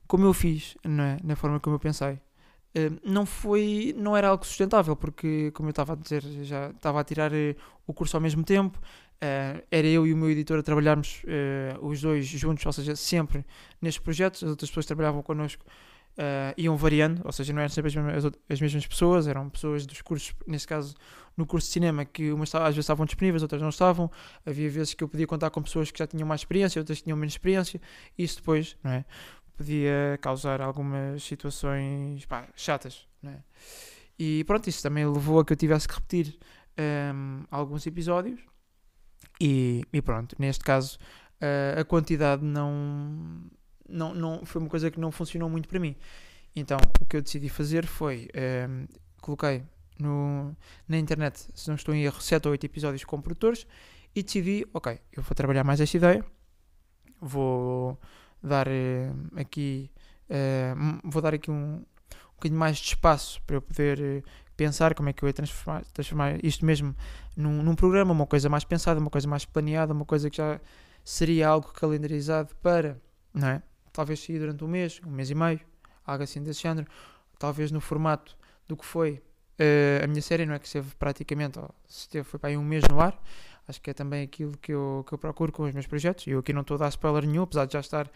como 0.07 0.25
eu 0.25 0.33
fiz, 0.33 0.77
não 0.83 1.03
é? 1.03 1.17
Na 1.23 1.35
forma 1.35 1.59
como 1.59 1.75
eu 1.75 1.79
pensei, 1.79 2.13
uh, 2.13 2.19
não 3.03 3.25
foi, 3.25 3.95
não 3.97 4.15
era 4.15 4.27
algo 4.29 4.45
sustentável, 4.45 4.95
porque 4.95 5.51
como 5.51 5.69
eu 5.69 5.71
estava 5.71 5.93
a 5.93 5.95
dizer, 5.95 6.21
já 6.43 6.69
estava 6.71 6.99
a 6.99 7.03
tirar 7.03 7.33
eh, 7.33 7.55
o 7.87 7.93
curso 7.93 8.17
ao 8.17 8.21
mesmo 8.21 8.43
tempo, 8.43 8.79
era 9.71 9.87
eu 9.87 10.05
e 10.05 10.13
o 10.13 10.17
meu 10.17 10.29
editor 10.29 10.59
a 10.59 10.63
trabalharmos 10.63 11.23
os 11.81 12.01
dois 12.01 12.27
juntos, 12.27 12.65
ou 12.65 12.73
seja, 12.73 12.95
sempre 12.95 13.45
nestes 13.81 14.03
projetos, 14.03 14.43
as 14.43 14.49
outras 14.49 14.69
pessoas 14.69 14.85
trabalhavam 14.85 15.23
connosco 15.23 15.65
iam 16.57 16.75
variando, 16.77 17.21
ou 17.23 17.31
seja, 17.31 17.51
não 17.51 17.61
eram 17.61 17.69
sempre 17.69 17.89
as 17.89 17.95
mesmas, 17.95 18.25
as 18.49 18.61
mesmas, 18.61 18.87
pessoas, 18.87 19.27
eram 19.27 19.49
pessoas 19.49 19.85
dos 19.85 20.01
cursos, 20.01 20.33
neste 20.45 20.67
caso 20.67 20.95
no 21.35 21.45
curso 21.45 21.67
de 21.67 21.73
cinema, 21.73 22.05
que 22.05 22.31
umas 22.31 22.53
às 22.55 22.67
vezes 22.67 22.79
estavam 22.79 23.05
disponíveis, 23.05 23.41
outras 23.41 23.61
não 23.61 23.69
estavam. 23.69 24.09
Havia 24.45 24.69
vezes 24.69 24.93
que 24.93 25.03
eu 25.03 25.07
podia 25.09 25.27
contar 25.27 25.49
com 25.49 25.61
pessoas 25.61 25.91
que 25.91 25.99
já 25.99 26.07
tinham 26.07 26.27
mais 26.27 26.41
experiência, 26.41 26.79
outras 26.79 26.99
que 26.99 27.03
tinham 27.03 27.17
menos 27.17 27.33
experiência, 27.33 27.81
e 28.17 28.23
isso 28.23 28.37
depois, 28.37 28.77
não 28.83 28.91
é? 28.91 29.05
Podia 29.55 30.17
causar 30.21 30.61
algumas 30.61 31.23
situações 31.23 32.25
pá, 32.25 32.47
chatas, 32.55 33.07
não 33.21 33.31
é? 33.31 33.43
E 34.17 34.43
pronto, 34.45 34.67
isso 34.67 34.81
também 34.81 35.05
levou 35.05 35.39
a 35.39 35.45
que 35.45 35.53
eu 35.53 35.57
tivesse 35.57 35.87
que 35.87 35.95
repetir 35.95 36.37
um, 36.77 36.81
ehm, 36.81 37.43
alguns 37.51 37.85
episódios. 37.85 38.39
E, 39.39 39.83
e, 39.91 40.01
pronto, 40.01 40.35
neste 40.39 40.63
caso 40.63 40.97
uh, 41.41 41.79
a 41.79 41.83
quantidade 41.83 42.43
não, 42.43 43.41
não, 43.87 44.13
não, 44.13 44.45
foi 44.45 44.61
uma 44.61 44.69
coisa 44.69 44.89
que 44.89 44.99
não 44.99 45.11
funcionou 45.11 45.49
muito 45.49 45.67
para 45.67 45.79
mim. 45.79 45.95
Então, 46.55 46.77
o 47.01 47.05
que 47.05 47.17
eu 47.17 47.21
decidi 47.21 47.49
fazer 47.49 47.85
foi, 47.85 48.29
um, 48.33 48.39
ehm, 48.39 48.85
coloquei 49.21 49.63
no, 49.99 50.55
na 50.87 50.97
internet, 50.97 51.47
se 51.53 51.67
não 51.67 51.75
estou 51.75 51.93
em 51.93 52.03
erro, 52.03 52.21
7 52.21 52.47
ou 52.47 52.51
8 52.51 52.65
episódios 52.65 53.03
com 53.03 53.21
produtores 53.21 53.67
e 54.15 54.23
decidi, 54.23 54.65
ok, 54.73 54.99
eu 55.11 55.21
vou 55.21 55.35
trabalhar 55.35 55.63
mais 55.63 55.81
esta 55.81 55.97
ideia, 55.97 56.25
vou 57.19 57.99
dar 58.45 58.67
uh, 58.67 59.39
aqui, 59.39 59.89
uh, 60.29 61.09
vou 61.09 61.21
dar 61.21 61.33
aqui 61.33 61.51
um, 61.51 61.75
um 61.75 62.35
bocadinho 62.35 62.59
mais 62.59 62.77
de 62.77 62.87
espaço 62.87 63.41
para 63.43 63.55
eu 63.55 63.61
poder 63.61 63.99
uh, 63.99 64.23
pensar 64.55 64.93
como 64.93 65.09
é 65.09 65.13
que 65.13 65.23
eu 65.23 65.27
ia 65.27 65.33
transformar, 65.33 65.83
transformar 65.93 66.43
isto 66.43 66.65
mesmo 66.65 66.95
num, 67.35 67.61
num 67.61 67.75
programa, 67.75 68.11
uma 68.11 68.25
coisa 68.25 68.49
mais 68.49 68.63
pensada, 68.63 68.99
uma 68.99 69.09
coisa 69.09 69.27
mais 69.27 69.45
planeada, 69.45 69.93
uma 69.93 70.05
coisa 70.05 70.29
que 70.29 70.37
já 70.37 70.59
seria 71.03 71.47
algo 71.47 71.71
calendarizado 71.73 72.55
para, 72.57 72.99
não 73.33 73.47
é? 73.47 73.63
talvez 73.93 74.19
sair 74.19 74.39
durante 74.39 74.63
um 74.63 74.67
mês, 74.67 75.01
um 75.05 75.11
mês 75.11 75.29
e 75.29 75.35
meio, 75.35 75.59
algo 76.05 76.23
assim 76.23 76.43
desse 76.43 76.61
género, 76.61 76.87
talvez 77.39 77.71
no 77.71 77.79
formato 77.79 78.35
do 78.67 78.75
que 78.75 78.85
foi 78.85 79.21
uh, 79.59 80.03
a 80.03 80.07
minha 80.07 80.21
série, 80.21 80.45
não 80.45 80.53
é? 80.53 80.59
Que 80.59 80.65
esteve 80.67 80.93
praticamente, 80.95 81.59
se 81.87 82.01
esteve, 82.01 82.25
foi 82.25 82.39
para 82.39 82.49
aí 82.49 82.57
um 82.57 82.63
mês 82.63 82.83
no 82.89 82.99
ar, 82.99 83.17
acho 83.67 83.81
que 83.81 83.89
é 83.89 83.93
também 83.93 84.23
aquilo 84.23 84.57
que 84.57 84.73
eu, 84.73 85.03
que 85.07 85.13
eu 85.13 85.17
procuro 85.17 85.51
com 85.51 85.63
os 85.63 85.73
meus 85.73 85.87
projetos, 85.87 86.27
eu 86.27 86.39
aqui 86.39 86.53
não 86.53 86.61
estou 86.61 86.75
a 86.75 86.79
dar 86.79 86.89
spoiler 86.89 87.25
nenhum, 87.25 87.43
apesar 87.43 87.65
de 87.65 87.73
já 87.73 87.79
estar 87.79 88.09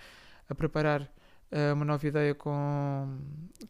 a 0.48 0.56
preparar 0.56 1.01
uh, 1.01 1.74
uma 1.74 1.86
nova 1.86 2.06
ideia 2.08 2.36
com, 2.36 3.20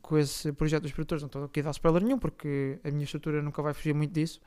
com 0.02 0.18
esse 0.18 0.52
projeto 0.54 0.84
dos 0.84 0.92
produtores, 0.92 1.22
não 1.22 1.28
estou 1.28 1.44
aqui 1.44 1.60
a 1.60 1.64
dar 1.64 1.72
spoiler 1.72 2.04
nenhum, 2.04 2.20
porque 2.20 2.80
a 2.84 2.92
minha 2.92 3.04
estrutura 3.04 3.42
nunca 3.42 3.62
vai 3.62 3.74
fugir 3.74 3.94
muito 3.94 4.14
disso. 4.14 4.42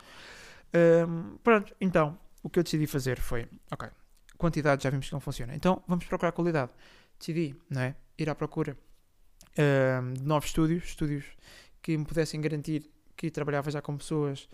Uh, 0.69 1.39
pronto, 1.39 1.75
então, 1.81 2.19
o 2.43 2.51
que 2.51 2.59
eu 2.59 2.63
decidi 2.63 2.87
fazer 2.87 3.19
foi, 3.19 3.47
ok, 3.71 3.89
quantidade 4.37 4.83
já 4.83 4.91
vimos 4.91 5.07
que 5.07 5.13
não 5.13 5.21
funciona, 5.21 5.55
então 5.55 5.83
vamos 5.87 6.05
procurar 6.05 6.33
qualidade. 6.33 6.73
Decidi 7.19 7.55
não 7.71 7.83
é, 7.83 7.95
ir 8.19 8.29
à 8.29 8.35
procura 8.35 8.77
uh, 9.53 10.13
de 10.13 10.23
novos 10.23 10.49
estúdios, 10.49 10.85
estúdios 10.85 11.25
que 11.81 11.97
me 11.97 12.05
pudessem 12.05 12.41
garantir 12.41 12.91
que 13.17 13.31
trabalhava 13.31 13.71
já 13.71 13.81
com 13.81 13.97
pessoas 13.97 14.49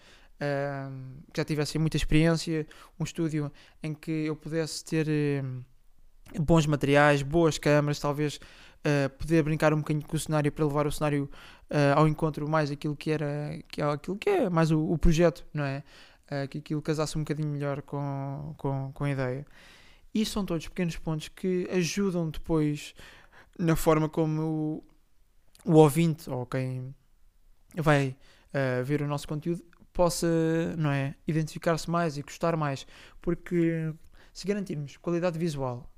que 1.33 1.40
já 1.40 1.45
tivessem 1.45 1.80
muita 1.80 1.97
experiência, 1.97 2.66
um 2.99 3.04
estúdio 3.04 3.52
em 3.83 3.92
que 3.95 4.11
eu 4.11 4.37
pudesse 4.37 4.85
ter 4.85 5.07
uh, 5.09 6.42
bons 6.42 6.66
materiais, 6.66 7.23
boas 7.23 7.59
câmaras, 7.59 7.99
talvez 7.99 8.38
Uh, 8.78 9.11
poder 9.18 9.42
brincar 9.42 9.75
um 9.75 9.78
bocadinho 9.78 10.07
com 10.07 10.16
o 10.16 10.21
cenário 10.21 10.52
para 10.52 10.64
levar 10.64 10.87
o 10.87 10.92
cenário 10.92 11.28
uh, 11.68 11.99
ao 11.99 12.07
encontro 12.07 12.49
mais 12.49 12.71
aquilo 12.71 12.95
que 12.95 13.11
era 13.11 13.59
que 13.66 13.83
é 13.83 13.85
aquilo 13.85 14.16
que 14.16 14.30
é 14.30 14.49
mais 14.49 14.71
o, 14.71 14.97
projeto, 14.97 15.45
não 15.52 15.64
é? 15.64 15.83
Que 16.49 16.59
aquilo 16.59 16.80
casasse 16.80 17.18
um 17.18 17.23
bocadinho 17.23 17.49
melhor 17.49 17.83
com, 17.83 18.54
com, 18.57 18.92
com 18.92 19.04
a 19.04 19.11
ideia. 19.11 19.45
E 20.14 20.25
são 20.25 20.45
todos 20.45 20.68
pequenos 20.68 20.97
pontos 20.97 21.28
que 21.28 21.68
ajudam 21.73 22.30
depois 22.30 22.95
na 23.59 23.75
forma 23.75 24.09
como 24.09 24.83
o, 25.64 25.73
o 25.73 25.75
ouvinte 25.75 26.30
ou 26.30 26.47
quem 26.47 26.95
vai 27.75 28.16
uh, 28.54 28.85
ver 28.85 29.02
o 29.02 29.07
nosso 29.07 29.26
conteúdo 29.26 29.62
possa, 29.98 30.28
não 30.76 30.92
é, 30.92 31.16
identificar-se 31.26 31.90
mais 31.90 32.16
e 32.16 32.22
gostar 32.22 32.56
mais, 32.56 32.86
porque 33.20 33.92
se 34.32 34.46
garantirmos 34.46 34.96
qualidade 34.96 35.36
visual, 35.36 35.92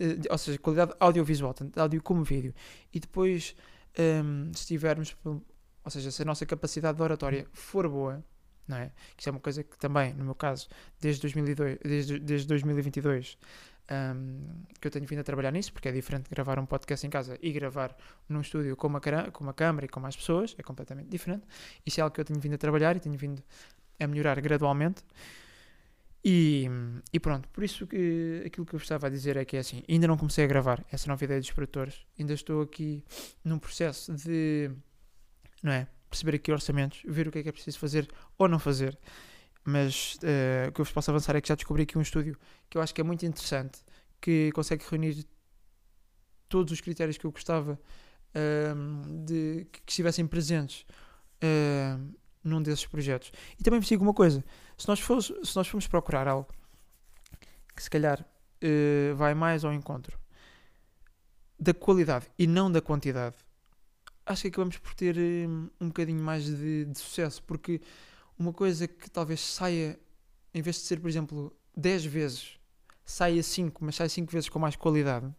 eh, 0.00 0.16
ou 0.30 0.38
seja, 0.38 0.58
qualidade 0.58 0.94
audiovisual, 0.98 1.52
tanto 1.52 1.78
áudio 1.78 2.02
como 2.02 2.24
vídeo, 2.24 2.54
e 2.94 2.98
depois 2.98 3.54
um, 4.24 4.50
se 4.54 4.66
tivermos, 4.66 5.14
ou 5.22 5.90
seja, 5.90 6.10
se 6.10 6.22
a 6.22 6.24
nossa 6.24 6.46
capacidade 6.46 6.96
de 6.96 7.02
oratória 7.02 7.46
for 7.52 7.86
boa, 7.90 8.24
não 8.66 8.78
é? 8.78 8.90
Que 9.14 9.20
isso 9.20 9.28
é 9.28 9.32
uma 9.32 9.40
coisa 9.40 9.62
que 9.62 9.76
também, 9.76 10.14
no 10.14 10.24
meu 10.24 10.34
caso, 10.34 10.66
desde, 10.98 11.20
2002, 11.20 11.78
desde, 11.84 12.18
desde 12.20 12.48
2022, 12.48 13.36
um, 13.92 14.64
que 14.80 14.86
eu 14.86 14.90
tenho 14.90 15.06
vindo 15.06 15.20
a 15.20 15.24
trabalhar 15.24 15.50
nisso, 15.50 15.72
porque 15.72 15.88
é 15.88 15.92
diferente 15.92 16.30
gravar 16.30 16.58
um 16.58 16.66
podcast 16.66 17.06
em 17.06 17.10
casa 17.10 17.38
e 17.42 17.52
gravar 17.52 17.96
num 18.28 18.40
estúdio 18.40 18.76
com 18.76 18.86
uma, 18.86 19.00
com 19.00 19.44
uma 19.44 19.52
câmera 19.52 19.86
e 19.86 19.88
com 19.88 20.00
mais 20.00 20.16
pessoas, 20.16 20.54
é 20.58 20.62
completamente 20.62 21.08
diferente. 21.08 21.44
Isso 21.84 22.00
é 22.00 22.02
algo 22.02 22.14
que 22.14 22.20
eu 22.20 22.24
tenho 22.24 22.40
vindo 22.40 22.54
a 22.54 22.58
trabalhar 22.58 22.96
e 22.96 23.00
tenho 23.00 23.16
vindo 23.16 23.42
a 24.00 24.06
melhorar 24.06 24.40
gradualmente. 24.40 25.04
E, 26.24 26.68
e 27.12 27.18
pronto, 27.18 27.48
por 27.48 27.64
isso 27.64 27.86
que 27.86 28.42
aquilo 28.46 28.64
que 28.64 28.74
eu 28.74 28.78
estava 28.78 29.08
a 29.08 29.10
dizer 29.10 29.36
é 29.36 29.44
que 29.44 29.56
é 29.56 29.60
assim, 29.60 29.82
ainda 29.88 30.06
não 30.06 30.16
comecei 30.16 30.44
a 30.44 30.46
gravar 30.46 30.84
essa 30.90 31.08
nova 31.08 31.24
ideia 31.24 31.40
dos 31.40 31.50
produtores, 31.50 32.06
ainda 32.16 32.32
estou 32.32 32.62
aqui 32.62 33.04
num 33.44 33.58
processo 33.58 34.14
de, 34.14 34.70
não 35.62 35.72
é, 35.72 35.88
perceber 36.08 36.36
aqui 36.36 36.52
orçamentos, 36.52 37.02
ver 37.04 37.26
o 37.26 37.32
que 37.32 37.40
é 37.40 37.42
que 37.42 37.48
é 37.48 37.52
preciso 37.52 37.76
fazer 37.76 38.08
ou 38.38 38.46
não 38.46 38.60
fazer, 38.60 38.96
mas 39.64 40.14
uh, 40.16 40.68
o 40.68 40.72
que 40.72 40.80
eu 40.80 40.84
vos 40.84 40.92
posso 40.92 41.10
avançar 41.10 41.36
é 41.36 41.40
que 41.40 41.48
já 41.48 41.54
descobri 41.54 41.84
aqui 41.84 41.96
um 41.96 42.02
estúdio 42.02 42.36
que 42.68 42.76
eu 42.76 42.82
acho 42.82 42.94
que 42.94 43.00
é 43.00 43.04
muito 43.04 43.24
interessante, 43.24 43.80
que 44.20 44.50
consegue 44.52 44.84
reunir 44.88 45.24
todos 46.48 46.72
os 46.72 46.80
critérios 46.80 47.16
que 47.16 47.24
eu 47.24 47.32
gostava 47.32 47.78
uh, 48.34 49.24
de 49.24 49.66
que, 49.70 49.80
estivessem 49.88 50.26
presentes 50.26 50.84
uh, 51.42 52.14
num 52.42 52.62
desses 52.62 52.86
projetos. 52.86 53.32
E 53.58 53.62
também 53.62 53.80
vos 53.80 53.88
digo 53.88 54.02
uma 54.02 54.14
coisa: 54.14 54.44
se 54.76 54.88
nós, 54.88 55.00
fomos, 55.00 55.32
se 55.44 55.56
nós 55.56 55.68
formos 55.68 55.86
procurar 55.86 56.28
algo 56.28 56.48
que 57.74 57.82
se 57.82 57.90
calhar 57.90 58.20
uh, 58.20 59.16
vai 59.16 59.34
mais 59.34 59.64
ao 59.64 59.72
encontro 59.72 60.18
da 61.58 61.72
qualidade 61.72 62.26
e 62.38 62.46
não 62.46 62.70
da 62.70 62.80
quantidade, 62.80 63.36
acho 64.26 64.42
que 64.42 64.48
acabamos 64.48 64.78
por 64.78 64.94
ter 64.94 65.16
um, 65.16 65.70
um 65.80 65.86
bocadinho 65.88 66.22
mais 66.22 66.44
de, 66.44 66.84
de, 66.86 66.98
sucesso, 66.98 67.42
porque 67.44 67.80
uma 68.38 68.52
coisa 68.52 68.88
que 68.88 69.10
talvez 69.10 69.40
saia, 69.40 69.98
em 70.54 70.62
vez 70.62 70.76
de 70.76 70.82
ser, 70.82 71.00
por 71.00 71.08
exemplo, 71.08 71.56
10 71.76 72.04
vezes, 72.04 72.58
saia 73.04 73.42
5, 73.42 73.84
mas 73.84 73.96
sai 73.96 74.08
5 74.08 74.30
vezes 74.30 74.48
com 74.48 74.58
mais 74.58 74.76
qualidade, 74.76 75.32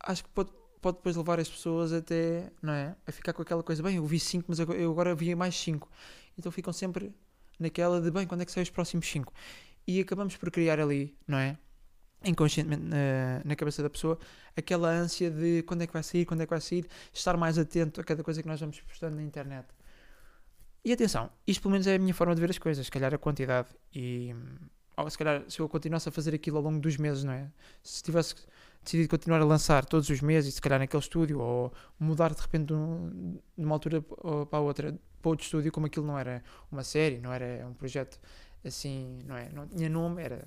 acho 0.00 0.24
que 0.24 0.30
pode 0.30 0.50
pode 0.84 0.98
depois 0.98 1.16
levar 1.16 1.40
as 1.40 1.48
pessoas 1.48 1.94
até, 1.94 2.52
não 2.60 2.74
é? 2.74 2.94
A 3.06 3.10
ficar 3.10 3.32
com 3.32 3.40
aquela 3.40 3.62
coisa, 3.62 3.82
bem, 3.82 3.96
eu 3.96 4.04
vi 4.04 4.20
5, 4.20 4.44
mas 4.48 4.58
eu 4.58 4.90
agora 4.90 5.14
vi 5.14 5.34
mais 5.34 5.56
5. 5.56 5.90
Então 6.38 6.52
ficam 6.52 6.74
sempre 6.74 7.10
naquela 7.58 8.02
de, 8.02 8.10
bem, 8.10 8.26
quando 8.26 8.42
é 8.42 8.44
que 8.44 8.52
saem 8.52 8.64
os 8.64 8.68
próximos 8.70 9.08
5? 9.10 9.32
E 9.86 9.98
acabamos 9.98 10.36
por 10.36 10.50
criar 10.50 10.78
ali, 10.78 11.16
não 11.26 11.38
é? 11.38 11.56
Inconscientemente 12.22 12.82
na, 12.82 13.40
na 13.42 13.56
cabeça 13.56 13.82
da 13.82 13.88
pessoa, 13.88 14.18
aquela 14.54 14.90
ânsia 14.90 15.30
de 15.30 15.62
quando 15.62 15.80
é 15.80 15.86
que 15.86 15.92
vai 15.94 16.02
sair, 16.02 16.26
quando 16.26 16.42
é 16.42 16.46
que 16.46 16.50
vai 16.50 16.60
sair, 16.60 16.86
estar 17.14 17.34
mais 17.38 17.56
atento 17.56 18.02
a 18.02 18.04
cada 18.04 18.22
coisa 18.22 18.42
que 18.42 18.48
nós 18.48 18.60
vamos 18.60 18.78
postando 18.82 19.16
na 19.16 19.22
internet. 19.22 19.66
E 20.84 20.92
atenção, 20.92 21.30
isto 21.46 21.62
pelo 21.62 21.72
menos 21.72 21.86
é 21.86 21.94
a 21.94 21.98
minha 21.98 22.12
forma 22.12 22.34
de 22.34 22.40
ver 22.40 22.50
as 22.50 22.58
coisas, 22.58 22.84
se 22.84 22.92
calhar 22.92 23.14
a 23.14 23.18
quantidade 23.18 23.68
e 23.94 24.34
ou 24.96 25.10
se 25.10 25.18
calhar 25.18 25.42
se 25.48 25.58
eu 25.58 25.68
continuasse 25.68 26.08
a 26.08 26.12
fazer 26.12 26.34
aquilo 26.34 26.58
ao 26.58 26.62
longo 26.62 26.78
dos 26.78 26.96
meses, 26.96 27.24
não 27.24 27.32
é? 27.32 27.50
Se 27.82 28.02
tivesse 28.02 28.34
decidido 28.82 29.08
continuar 29.08 29.40
a 29.40 29.44
lançar 29.44 29.84
todos 29.84 30.08
os 30.08 30.20
meses, 30.20 30.54
se 30.54 30.60
calhar 30.60 30.78
naquele 30.78 31.02
estúdio, 31.02 31.40
ou 31.40 31.72
mudar 31.98 32.32
de 32.34 32.40
repente 32.40 32.66
de 32.66 32.74
uma 33.64 33.74
altura 33.74 34.02
para 34.02 34.60
outra 34.60 34.94
para 35.20 35.30
outro 35.30 35.44
estúdio, 35.44 35.72
como 35.72 35.86
aquilo 35.86 36.06
não 36.06 36.18
era 36.18 36.44
uma 36.70 36.84
série, 36.84 37.18
não 37.18 37.32
era 37.32 37.66
um 37.66 37.72
projeto 37.72 38.20
assim, 38.62 39.20
não 39.26 39.36
é? 39.36 39.48
Não 39.50 39.66
tinha 39.66 39.88
nome, 39.88 40.22
era 40.22 40.46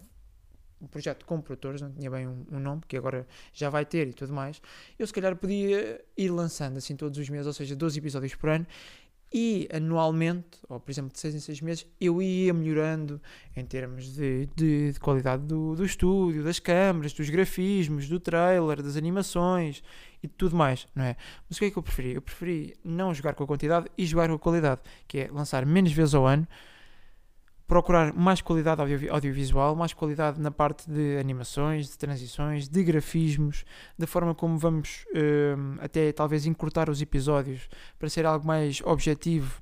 um 0.80 0.86
projeto 0.86 1.26
com 1.26 1.42
produtores, 1.42 1.82
não 1.82 1.92
tinha 1.92 2.12
bem 2.12 2.28
um, 2.28 2.46
um, 2.52 2.60
nome, 2.60 2.84
que 2.88 2.96
agora 2.96 3.28
já 3.52 3.72
vai 3.72 3.84
ter 3.86 4.08
e 4.08 4.14
tudo 4.14 4.34
mais. 4.34 4.62
Eu 5.00 5.08
se 5.08 5.14
calhar 5.14 5.36
podia 5.36 6.00
ir 6.16 6.30
lançando 6.30 6.78
assim 6.78 6.96
todos 6.96 7.18
os 7.18 7.28
meses, 7.28 7.48
ou 7.48 7.54
seja, 7.54 7.76
12 7.76 7.98
episódios 7.98 8.36
por 8.36 8.50
ano, 8.50 8.68
e 9.32 9.68
anualmente, 9.74 10.58
ou 10.70 10.80
por 10.80 10.90
exemplo 10.90 11.12
de 11.12 11.20
6 11.20 11.36
em 11.36 11.40
6 11.40 11.62
meses, 11.62 11.86
eu 12.00 12.22
ia 12.22 12.54
melhorando 12.54 13.22
em 13.56 13.66
termos 13.66 14.14
de, 14.14 14.48
de, 14.56 14.94
de 14.94 15.00
qualidade 15.00 15.44
do, 15.44 15.76
do 15.76 15.84
estúdio, 15.84 16.44
das 16.44 16.60
câmaras, 16.60 17.14
dos 17.14 17.30
grafismos, 17.30 18.08
do 18.08 18.20
trailer, 18.20 18.82
das 18.82 18.96
animações 18.96 19.84
e 20.24 20.28
tudo 20.28 20.56
mais, 20.56 20.88
não 20.96 21.04
é? 21.04 21.16
Mas 21.50 21.58
o 21.58 21.60
que 21.60 21.66
é 21.66 21.72
que 21.72 21.78
eu 21.78 21.84
preferi? 21.84 22.14
Eu 22.14 22.22
preferi 22.22 22.76
não 22.84 23.14
jogar 23.14 23.34
com 23.34 23.44
a 23.44 23.48
quantidade 23.48 23.88
e 23.98 24.06
jogar 24.06 24.30
com 24.30 24.36
a 24.36 24.40
qualidade, 24.40 24.82
que 25.08 25.20
é 25.20 25.30
lançar 25.32 25.66
menos 25.66 25.92
vezes 25.92 26.16
ao 26.16 26.26
ano, 26.26 26.48
procurar 27.68 28.14
mais 28.14 28.42
qualidade 28.42 28.82
audio 28.82 29.14
audiovisual, 29.14 29.76
mais 29.76 29.94
qualidade 29.94 30.40
na 30.40 30.50
parte 30.50 30.90
de 30.90 31.18
animações, 31.18 31.90
de 31.90 31.98
transições, 31.98 32.70
de 32.70 32.84
grafismos, 32.84 33.66
da 33.98 34.08
forma 34.08 34.34
como 34.34 34.58
vamos 34.58 35.06
uh, 35.10 35.82
até 35.82 36.12
talvez 36.14 36.46
encurtar 36.46 36.90
os 36.90 37.02
episódios 37.02 37.68
para 38.00 38.10
ser 38.10 38.26
algo 38.26 38.48
mais 38.48 38.82
objetivo 38.86 39.62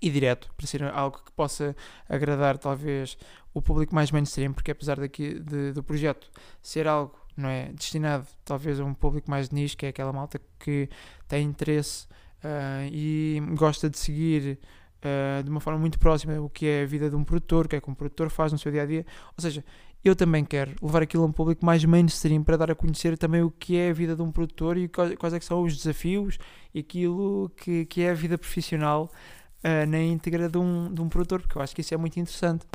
e 0.00 0.10
direto, 0.10 0.52
para 0.56 0.66
ser 0.66 0.82
algo 0.84 1.22
que 1.24 1.32
possa 1.32 1.74
agradar 2.08 2.58
talvez 2.58 3.16
o 3.54 3.62
público 3.62 3.94
mais 3.94 4.10
mainstream, 4.10 4.52
porque 4.52 4.70
apesar 4.70 4.98
daqui, 4.98 5.38
de, 5.38 5.72
do 5.72 5.82
projeto 5.82 6.30
ser 6.60 6.86
algo 6.86 7.18
não 7.34 7.48
é 7.48 7.72
destinado 7.72 8.26
talvez 8.44 8.78
a 8.78 8.84
um 8.84 8.92
público 8.92 9.30
mais 9.30 9.48
de 9.48 9.54
nicho, 9.54 9.76
que 9.76 9.86
é 9.86 9.88
aquela 9.88 10.12
malta 10.12 10.38
que 10.58 10.88
tem 11.26 11.46
interesse 11.46 12.06
uh, 12.44 12.86
e 12.90 13.40
gosta 13.56 13.88
de 13.88 13.98
seguir 13.98 14.58
uh, 15.02 15.42
de 15.42 15.50
uma 15.50 15.60
forma 15.60 15.78
muito 15.78 15.98
próxima 15.98 16.40
o 16.40 16.48
que 16.48 16.66
é 16.66 16.82
a 16.82 16.86
vida 16.86 17.10
de 17.10 17.16
um 17.16 17.24
produtor, 17.24 17.66
o 17.66 17.68
que 17.68 17.76
é 17.76 17.80
que 17.80 17.90
um 17.90 17.94
produtor 17.94 18.30
faz 18.30 18.52
no 18.52 18.58
seu 18.58 18.70
dia 18.70 18.82
a 18.82 18.86
dia. 18.86 19.06
Ou 19.36 19.42
seja, 19.42 19.64
eu 20.04 20.16
também 20.16 20.44
quero 20.44 20.74
levar 20.82 21.02
aquilo 21.02 21.22
a 21.22 21.26
um 21.26 21.32
público 21.32 21.64
mais 21.64 21.84
mainstream 21.84 22.42
para 22.42 22.56
dar 22.56 22.70
a 22.70 22.74
conhecer 22.74 23.16
também 23.16 23.42
o 23.42 23.50
que 23.50 23.76
é 23.76 23.90
a 23.90 23.92
vida 23.92 24.16
de 24.16 24.22
um 24.22 24.32
produtor 24.32 24.76
e 24.76 24.88
quais, 24.88 25.32
é 25.32 25.38
que 25.38 25.44
são 25.44 25.62
os 25.62 25.76
desafios 25.76 26.38
e 26.74 26.80
aquilo 26.80 27.50
que, 27.56 27.84
que 27.86 28.02
é 28.02 28.10
a 28.10 28.14
vida 28.14 28.36
profissional 28.36 29.10
uh, 29.64 29.86
na 29.88 30.00
íntegra 30.00 30.48
de 30.48 30.58
um, 30.58 30.92
de 30.92 31.00
um 31.00 31.08
produtor, 31.08 31.40
porque 31.40 31.56
eu 31.56 31.62
acho 31.62 31.74
que 31.74 31.80
isso 31.80 31.94
é 31.94 31.96
muito 31.96 32.18
interessante. 32.18 32.66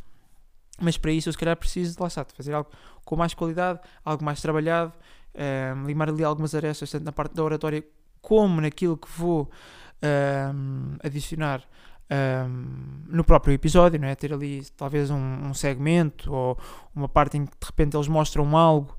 Mas 0.79 0.97
para 0.97 1.11
isso 1.11 1.27
eu 1.27 1.33
se 1.33 1.39
calhar 1.39 1.57
preciso, 1.57 1.97
lá 1.99 2.07
está, 2.07 2.23
de 2.23 2.33
fazer 2.33 2.53
algo 2.53 2.69
com 3.03 3.15
mais 3.15 3.33
qualidade, 3.33 3.79
algo 4.05 4.23
mais 4.23 4.39
trabalhado, 4.41 4.93
uh, 5.33 5.85
limar 5.87 6.09
ali 6.09 6.23
algumas 6.23 6.53
arestas, 6.53 6.91
tanto 6.91 7.03
na 7.03 7.11
parte 7.11 7.33
da 7.33 7.43
oratória 7.43 7.83
como 8.21 8.61
naquilo 8.61 8.95
que 8.95 9.07
vou 9.17 9.43
uh, 9.43 10.97
adicionar 11.03 11.63
um, 12.09 13.03
no 13.07 13.23
próprio 13.23 13.53
episódio, 13.53 13.99
não 13.99 14.07
é? 14.07 14.15
ter 14.15 14.33
ali 14.33 14.65
talvez 14.77 15.09
um, 15.09 15.17
um, 15.17 15.53
segmento 15.53 16.33
ou 16.33 16.57
uma 16.95 17.09
parte 17.09 17.37
em 17.37 17.45
que 17.45 17.57
de 17.59 17.65
repente 17.65 17.95
eles 17.95 18.07
mostram 18.07 18.55
algo 18.55 18.95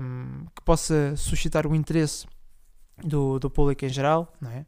um, 0.00 0.46
que 0.54 0.62
possa 0.62 1.16
suscitar 1.16 1.66
o 1.66 1.74
interesse 1.74 2.26
do, 3.02 3.38
do 3.38 3.50
público 3.50 3.84
em 3.84 3.88
geral, 3.88 4.32
não 4.40 4.50
é? 4.50 4.66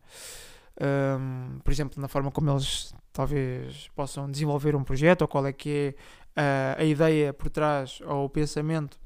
por 1.62 1.70
exemplo, 1.70 2.00
na 2.00 2.08
forma 2.08 2.32
como 2.32 2.50
eles 2.50 2.92
talvez 3.12 3.88
possam 3.94 4.28
desenvolver 4.28 4.74
um 4.74 4.82
projeto 4.82 5.22
ou 5.22 5.28
qual 5.28 5.46
é 5.46 5.52
que 5.52 5.94
é 6.34 6.74
a, 6.76 6.82
a 6.82 6.84
ideia 6.84 7.32
por 7.32 7.48
trás 7.48 8.00
ou 8.04 8.24
o 8.24 8.28
pensamento 8.28 8.98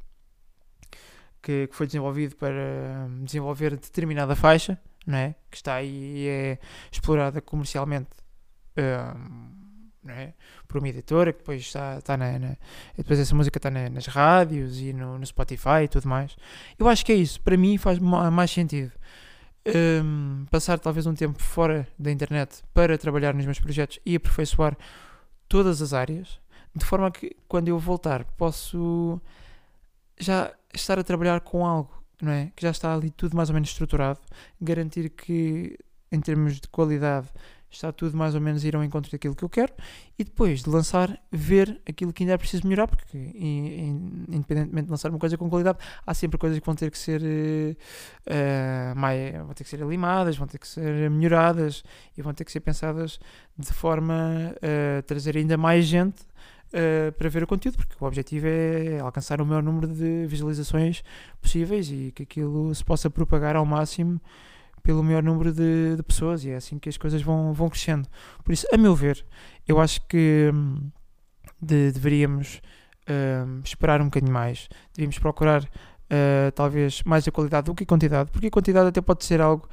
que, 1.43 1.67
que 1.67 1.77
foi 1.77 1.87
desenvolvido 1.87 2.35
para 2.37 3.07
desenvolver 3.23 3.77
determinada 3.77 4.35
faixa, 4.35 4.81
não 5.07 5.19
é? 5.19 5.35
que 5.51 5.59
está 5.59 5.75
aí 5.75 6.17
e 6.17 6.29
é 6.29 6.59
explorada 6.91 7.43
comercialmente 7.43 8.09
é? 8.81 10.33
por 10.67 10.79
uma 10.79 10.89
editora 10.89 11.33
que 11.33 11.41
depois 11.41 11.61
está, 11.61 11.99
está 11.99 12.17
na, 12.17 12.39
na 12.39 12.57
depois 12.97 13.19
essa 13.19 13.35
música 13.35 13.59
está 13.59 13.71
na, 13.71 13.89
nas 13.89 14.07
rádios 14.07 14.81
e 14.81 14.93
no, 14.93 15.19
no, 15.19 15.27
Spotify 15.27 15.85
e 15.85 15.89
tudo 15.89 16.09
mais. 16.09 16.37
Eu 16.79 16.89
acho 16.89 17.05
que 17.05 17.13
é 17.13 17.15
isso. 17.15 17.41
Para 17.41 17.57
mim 17.57 17.77
faz 17.79 17.99
mais 17.99 18.51
sentido 18.51 18.93
um, 19.67 20.47
passar 20.51 20.79
talvez 20.79 21.07
um 21.07 21.15
tempo 21.15 21.43
fora 21.43 21.87
da 21.99 22.11
internet 22.11 22.63
para 22.73 22.97
trabalhar 22.97 23.35
nos 23.35 23.45
meus 23.45 23.59
projetos 23.59 23.99
e 24.05 24.17
aperfeiçoar 24.17 24.77
todas 25.49 25.81
as 25.83 25.93
áreas, 25.93 26.39
de 26.75 26.85
forma 26.85 27.11
que 27.11 27.37
quando 27.47 27.69
eu 27.69 27.79
voltar 27.79 28.25
posso 28.37 29.21
já 30.19 30.53
estar 30.75 30.99
a 30.99 31.05
trabalhar 31.05 31.41
com 31.41 31.67
algo, 31.67 31.91
não 32.21 32.33
é? 32.33 32.53
Que 32.55 32.63
já 32.63 32.71
está 32.71 32.95
ali 32.95 33.11
tudo 33.11 33.37
mais 33.37 33.49
ou 33.49 33.55
menos 33.55 33.71
estruturado, 33.71 34.21
garantir 34.61 35.11
que 35.11 35.79
em 36.11 36.21
termos 36.21 36.61
de 36.61 36.69
qualidade 36.69 37.29
está 37.71 37.93
tudo 37.93 38.17
mais 38.17 38.35
ou 38.35 38.41
menos 38.41 38.65
ir 38.65 38.75
ao 38.75 38.83
encontro 38.83 39.11
daquilo 39.11 39.35
que 39.35 39.45
eu 39.45 39.49
quero. 39.49 39.73
E 40.19 40.25
depois 40.25 40.63
de 40.63 40.71
lançar, 40.71 41.19
ver 41.31 41.81
aquilo 41.87 42.13
que 42.13 42.23
ainda 42.23 42.35
é 42.35 42.39
preciso 42.39 42.67
melhorar, 42.67 42.89
porque 42.89 43.17
independentemente 43.17 44.87
de 44.87 44.91
lançar 44.91 45.11
uma 45.11 45.19
coisa 45.19 45.37
com 45.37 45.49
qualidade, 45.49 45.79
há 46.07 46.15
sempre 46.15 46.39
coisas 46.39 46.59
que 46.59 46.67
vão 46.67 46.75
ter 46.75 46.91
que 46.91 46.99
ser 46.99 47.23
uh, 47.23 48.99
mais, 48.99 49.33
vão 49.35 49.55
ter 49.55 49.65
que 49.65 49.71
ser 49.71 49.81
limadas, 49.81 50.37
vão 50.37 50.47
ter 50.47 50.59
que 50.59 50.67
ser 50.67 51.11
melhoradas 51.11 51.83
e 52.17 52.23
vão 52.23 52.33
ter 52.35 52.45
que 52.45 52.53
ser 52.53 52.61
pensadas 52.61 53.21
de 53.57 53.73
forma 53.73 54.55
a 54.99 55.03
trazer 55.03 55.37
ainda 55.37 55.57
mais 55.57 55.85
gente 55.85 56.29
Uh, 56.69 57.11
para 57.13 57.31
ver 57.31 57.43
o 57.43 57.47
conteúdo, 57.47 57.79
porque 57.79 57.95
o 57.99 58.07
objetivo 58.07 58.47
é 58.47 59.01
alcançar 59.01 59.41
o 59.41 59.47
maior 59.47 59.63
número 59.63 59.89
de 59.89 60.27
visualizações 60.27 61.03
possíveis 61.41 61.91
e 61.91 62.13
que 62.15 62.25
aquilo 62.25 62.75
se 62.75 62.85
possa 62.85 63.09
propagar 63.09 63.57
ao 63.57 63.65
máximo 63.65 64.21
pelo 64.89 65.05
maior 65.05 65.23
número 65.23 65.53
de, 65.53 65.97
de, 65.97 66.03
pessoas 66.03 66.47
e 66.47 66.51
é 66.51 66.57
assim 66.57 66.79
que 66.79 66.89
as 66.89 66.97
coisas 66.97 67.21
vão, 67.21 67.53
vão 67.53 67.69
crescendo. 67.69 68.09
Por 68.43 68.53
isso, 68.53 68.67
a 68.73 68.77
meu 68.79 68.95
ver, 68.95 69.23
eu 69.67 69.79
acho 69.79 70.01
que 70.07 70.51
hum, 70.51 70.91
de, 71.61 71.93
deveríamos 71.93 72.63
uh, 73.07 73.61
esperar 73.63 74.01
um 74.01 74.07
bocadinho 74.07 74.33
mais, 74.33 74.67
deveríamos 74.95 75.19
procurar 75.19 75.63
uh, 75.65 76.51
talvez 76.55 77.03
mais 77.03 77.29
a 77.29 77.31
qualidade 77.31 77.67
do 77.67 77.75
que 77.75 77.85
a 77.85 77.87
quantidade, 77.87 78.31
porque 78.31 78.47
a 78.47 78.51
quantidade 78.51 78.89
até 78.89 79.03
pode 79.03 79.27
ser 79.27 79.43
algo 79.43 79.69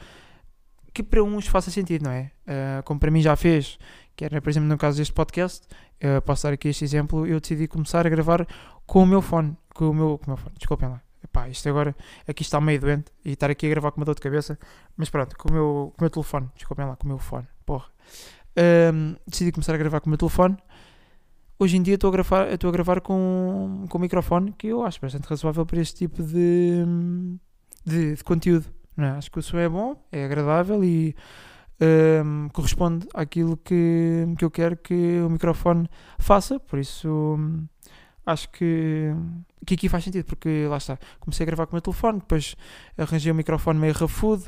que 0.94 1.02
para 1.02 1.24
uns 1.24 1.48
faça 1.48 1.72
sentido, 1.72 2.04
não 2.04 2.12
é? 2.12 2.32
Uh, 2.46 2.84
como 2.84 3.00
para 3.00 3.10
mim 3.10 3.22
já 3.22 3.38
fez, 3.38 3.80
que 4.18 4.26
era, 4.26 4.42
por 4.42 4.50
exemplo, 4.50 4.68
no 4.68 4.78
caso 4.78 4.98
deste 4.98 5.14
podcast, 5.14 5.66
uh, 6.04 6.22
posso 6.24 6.44
dar 6.44 6.52
aqui 6.52 6.68
este 6.68 6.84
exemplo, 6.84 7.26
eu 7.26 7.40
decidi 7.40 7.70
começar 7.70 8.06
a 8.06 8.10
gravar 8.10 8.46
com 8.86 9.04
o 9.04 9.06
meu 9.06 9.22
fone, 9.22 9.56
com 9.74 9.92
o 9.92 9.94
meu, 9.94 10.18
com 10.18 10.26
o 10.26 10.30
meu 10.32 10.38
fone, 10.38 10.56
desculpem 10.58 10.90
lá. 10.90 11.05
Epá, 11.26 11.50
isto 11.50 11.68
agora, 11.68 11.96
aqui 12.28 12.44
está 12.44 12.62
meio 12.62 12.80
doente 12.80 13.12
e 13.26 13.32
estar 13.32 13.50
aqui 13.50 13.66
a 13.66 13.70
gravar 13.70 13.92
com 13.92 14.00
uma 14.00 14.06
dor 14.06 14.14
de 14.14 14.22
cabeça, 14.22 14.60
mas 14.96 15.10
pronto, 15.10 15.36
com 15.36 15.50
o 15.50 15.52
meu, 15.52 15.94
com 15.96 16.02
o 16.02 16.04
meu 16.04 16.10
telefone, 16.12 16.52
desculpem 16.56 16.86
lá, 16.86 16.96
com 16.96 17.06
o 17.06 17.08
meu 17.08 17.18
fone, 17.18 17.48
porra. 17.66 17.88
Um, 18.94 19.16
decidi 19.28 19.52
começar 19.52 19.74
a 19.74 19.78
gravar 19.78 20.02
com 20.02 20.06
o 20.06 20.10
meu 20.10 20.20
telefone. 20.20 20.56
Hoje 21.58 21.78
em 21.78 21.82
dia 21.82 21.96
estou 21.96 22.10
a 22.10 22.12
gravar, 22.12 22.54
estou 22.54 22.70
a 22.70 22.72
gravar 22.72 23.02
com, 23.02 23.86
com 23.90 23.98
um 23.98 24.02
microfone 24.02 24.54
que 24.56 24.68
eu 24.68 24.84
acho 24.84 25.02
bastante 25.02 25.26
razoável 25.26 25.66
para 25.66 25.82
este 25.82 25.96
tipo 25.96 26.22
de, 26.22 26.84
de, 27.84 28.16
de 28.16 28.24
conteúdo. 28.24 28.68
É? 28.96 29.08
Acho 29.08 29.32
que 29.32 29.40
o 29.40 29.42
som 29.42 29.58
é 29.58 29.68
bom, 29.68 30.00
é 30.12 30.26
agradável 30.26 30.84
e 30.84 31.16
um, 32.24 32.50
corresponde 32.50 33.08
àquilo 33.16 33.58
que, 33.58 34.26
que 34.38 34.46
eu 34.46 34.52
quero 34.52 34.78
que 34.78 35.22
o 35.22 35.30
microfone 35.30 35.90
faça. 36.20 36.60
Por 36.60 36.78
isso 36.78 37.10
um, 37.10 37.66
acho 38.26 38.50
que, 38.50 39.12
que 39.66 39.76
aqui 39.76 39.90
faz 39.90 40.04
sentido, 40.04 40.26
porque 40.26 40.66
lá 40.68 40.78
está. 40.78 40.98
Comecei 41.20 41.44
a 41.44 41.48
gravar 41.48 41.66
com 41.66 41.74
o 41.74 41.76
meu 41.76 41.82
telefone, 41.82 42.20
depois 42.20 42.56
arranjei 42.98 43.32
um 43.32 43.36
microfone 43.36 43.80
meio 43.80 43.94
rafudo. 43.94 44.46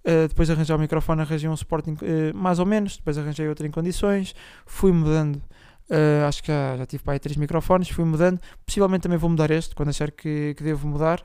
Uh, 0.00 0.26
depois 0.28 0.48
arranjei 0.48 0.74
o 0.74 0.78
microfone, 0.78 1.20
arranjei 1.20 1.48
um 1.48 1.56
suporte 1.56 1.90
uh, 1.90 1.96
mais 2.34 2.58
ou 2.58 2.64
menos, 2.64 2.96
depois 2.96 3.18
arranjei 3.18 3.46
outro 3.46 3.66
em 3.66 3.70
condições, 3.70 4.34
fui 4.64 4.92
mudando, 4.92 5.36
uh, 5.36 6.26
acho 6.26 6.42
que 6.42 6.48
já, 6.48 6.74
já 6.78 6.86
tive 6.86 7.02
para 7.02 7.12
aí 7.12 7.18
três 7.18 7.36
microfones, 7.36 7.90
fui 7.90 8.06
mudando, 8.06 8.40
possivelmente 8.64 9.02
também 9.02 9.18
vou 9.18 9.28
mudar 9.28 9.50
este, 9.50 9.74
quando 9.74 9.90
achar 9.90 10.10
que, 10.10 10.54
que 10.56 10.64
devo 10.64 10.88
mudar, 10.88 11.22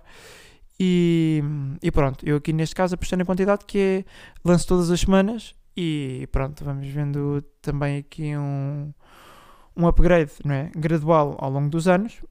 e, 0.78 1.42
e 1.82 1.90
pronto, 1.90 2.28
eu 2.28 2.36
aqui 2.36 2.52
neste 2.52 2.75
caso 2.75 2.96
apostei 2.96 3.18
na 3.18 3.24
quantidade 3.24 3.64
que 3.66 3.80
é 3.80 4.06
lanço 4.44 4.68
todas 4.68 4.92
as 4.92 5.00
semanas 5.00 5.56
e 5.78 6.28
pronto, 6.32 6.66
vamos 6.66 6.88
vendo 6.88 7.42
também 7.62 8.00
aqui 8.00 8.36
um, 8.36 8.94
um 9.75 9.88
upgrade 9.88 10.32
não 10.44 10.53
é? 10.53 10.72
gradual 10.75 11.36
ao 11.39 11.50
longo 11.50 11.70
dos 11.70 11.88
anos. 11.88 12.22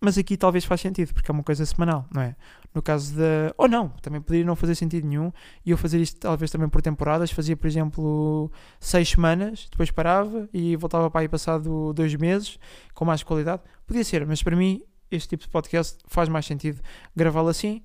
Mas 0.00 0.18
aqui 0.18 0.36
talvez 0.36 0.66
faz 0.66 0.82
sentido, 0.82 1.14
porque 1.14 1.30
é 1.30 1.32
uma 1.32 1.42
coisa 1.42 1.64
semanal, 1.64 2.06
não 2.12 2.20
é? 2.20 2.36
No 2.74 2.82
caso 2.82 3.16
da. 3.16 3.54
Ou 3.56 3.66
não, 3.66 3.88
também 4.02 4.20
poderia 4.20 4.44
não 4.44 4.54
fazer 4.54 4.74
sentido 4.74 5.06
nenhum 5.06 5.32
e 5.64 5.70
eu 5.70 5.78
fazer 5.78 5.98
isto 5.98 6.20
talvez 6.20 6.50
também 6.50 6.68
por 6.68 6.82
temporadas. 6.82 7.30
Fazia, 7.30 7.56
por 7.56 7.66
exemplo, 7.66 8.50
seis 8.78 9.08
semanas, 9.08 9.66
depois 9.70 9.90
parava 9.90 10.46
e 10.52 10.76
voltava 10.76 11.10
para 11.10 11.22
aí 11.22 11.28
passado 11.28 11.94
dois 11.94 12.14
meses 12.16 12.58
com 12.92 13.06
mais 13.06 13.22
qualidade. 13.22 13.62
Podia 13.86 14.04
ser, 14.04 14.26
mas 14.26 14.42
para 14.42 14.54
mim 14.54 14.82
este 15.10 15.28
tipo 15.30 15.44
de 15.44 15.48
podcast 15.48 15.98
faz 16.06 16.28
mais 16.28 16.44
sentido 16.44 16.82
gravá-lo 17.16 17.48
assim, 17.48 17.82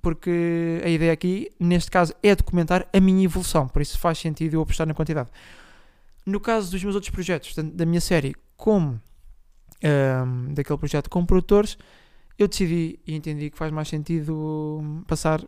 porque 0.00 0.80
a 0.84 0.88
ideia 0.88 1.12
aqui, 1.12 1.50
neste 1.58 1.90
caso, 1.90 2.14
é 2.22 2.34
documentar 2.34 2.88
a 2.92 3.00
minha 3.00 3.24
evolução, 3.24 3.68
por 3.68 3.82
isso 3.82 3.98
faz 3.98 4.18
sentido 4.18 4.54
eu 4.54 4.62
apostar 4.62 4.86
na 4.86 4.94
quantidade. 4.94 5.30
No 6.24 6.40
caso 6.40 6.70
dos 6.70 6.82
meus 6.82 6.94
outros 6.94 7.10
projetos, 7.10 7.54
tanto 7.54 7.74
da 7.74 7.84
minha 7.84 8.00
série 8.00 8.34
como 8.56 9.00
um, 9.82 10.54
daquele 10.54 10.78
projeto 10.78 11.10
com 11.10 11.26
produtores, 11.26 11.76
eu 12.38 12.48
decidi 12.48 12.98
e 13.06 13.14
entendi 13.14 13.50
que 13.50 13.58
faz 13.58 13.72
mais 13.72 13.88
sentido 13.88 15.02
passar 15.06 15.44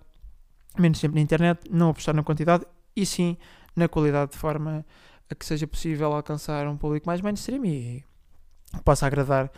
menos 0.78 1.00
tempo 1.00 1.14
na 1.14 1.20
internet, 1.20 1.68
não 1.70 1.90
apostar 1.90 2.14
na 2.14 2.22
quantidade 2.22 2.66
e 2.96 3.06
sim 3.06 3.36
na 3.76 3.88
qualidade, 3.88 4.32
de 4.32 4.38
forma 4.38 4.84
a 5.30 5.34
que 5.34 5.44
seja 5.44 5.66
possível 5.66 6.12
alcançar 6.12 6.66
um 6.68 6.76
público 6.76 7.06
mais 7.06 7.20
mainstream 7.20 7.64
e 7.64 8.04
possa 8.84 9.06
agradar 9.06 9.50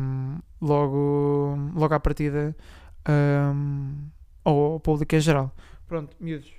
um, 0.00 0.38
logo, 0.60 1.56
logo 1.74 1.94
à 1.94 2.00
partida 2.00 2.56
um, 3.08 4.08
ao 4.44 4.80
público 4.80 5.14
em 5.14 5.20
geral. 5.20 5.54
Pronto, 5.86 6.16
miúdos, 6.20 6.52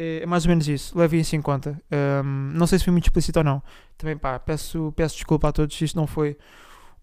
é, 0.00 0.22
é 0.22 0.26
mais 0.26 0.46
ou 0.46 0.48
menos 0.48 0.66
isso, 0.66 0.98
levem 0.98 1.20
isso 1.20 1.36
em 1.36 1.42
conta. 1.42 1.78
Um, 2.24 2.52
não 2.54 2.66
sei 2.66 2.78
se 2.78 2.84
foi 2.84 2.92
muito 2.92 3.04
explícito 3.04 3.38
ou 3.38 3.44
não. 3.44 3.62
Também 3.98 4.16
pá, 4.16 4.38
peço, 4.38 4.92
peço 4.96 5.16
desculpa 5.16 5.48
a 5.50 5.52
todos 5.52 5.76
se 5.76 5.84
isto 5.84 5.96
não 5.96 6.06
foi 6.06 6.38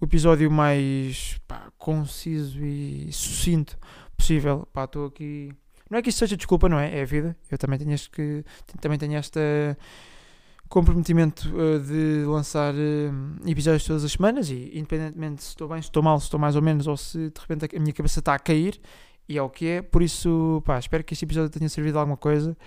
o 0.01 0.05
episódio 0.05 0.49
mais 0.49 1.39
pá, 1.47 1.67
conciso 1.77 2.59
e 2.65 3.11
sucinto 3.11 3.77
possível. 4.17 4.67
Pá, 4.73 4.85
estou 4.85 5.05
aqui. 5.05 5.53
Não 5.91 5.99
é 5.99 6.01
que 6.01 6.09
isto 6.09 6.17
seja 6.17 6.35
desculpa, 6.35 6.67
não 6.67 6.79
é? 6.79 6.97
É 6.97 7.03
a 7.03 7.05
vida. 7.05 7.37
Eu 7.51 7.57
também 7.59 7.77
tenho, 7.77 7.93
este 7.93 8.09
que, 8.09 8.43
também 8.81 8.97
tenho 8.97 9.15
esta 9.15 9.39
comprometimento 10.67 11.49
uh, 11.55 11.79
de 11.79 12.25
lançar 12.25 12.73
uh, 12.73 13.49
episódios 13.49 13.85
todas 13.85 14.03
as 14.03 14.11
semanas 14.11 14.49
e 14.49 14.71
independentemente 14.73 15.41
se 15.41 15.49
estou 15.49 15.69
bem, 15.69 15.81
se 15.81 15.87
estou 15.87 16.03
mal, 16.03 16.19
se 16.19 16.25
estou 16.25 16.37
mais 16.37 16.57
ou 16.57 16.61
menos 16.61 16.87
ou 16.87 16.97
se 16.97 17.29
de 17.29 17.39
repente 17.39 17.73
a 17.73 17.79
minha 17.79 17.93
cabeça 17.93 18.19
está 18.19 18.33
a 18.33 18.39
cair 18.39 18.77
e 19.29 19.37
é 19.37 19.41
o 19.41 19.49
que 19.49 19.65
é, 19.65 19.81
por 19.81 20.01
isso 20.01 20.61
pá, 20.65 20.77
espero 20.77 21.05
que 21.05 21.13
este 21.13 21.23
episódio 21.23 21.49
tenha 21.49 21.69
servido 21.69 21.93
de 21.93 21.99
alguma 21.99 22.17
coisa 22.17 22.57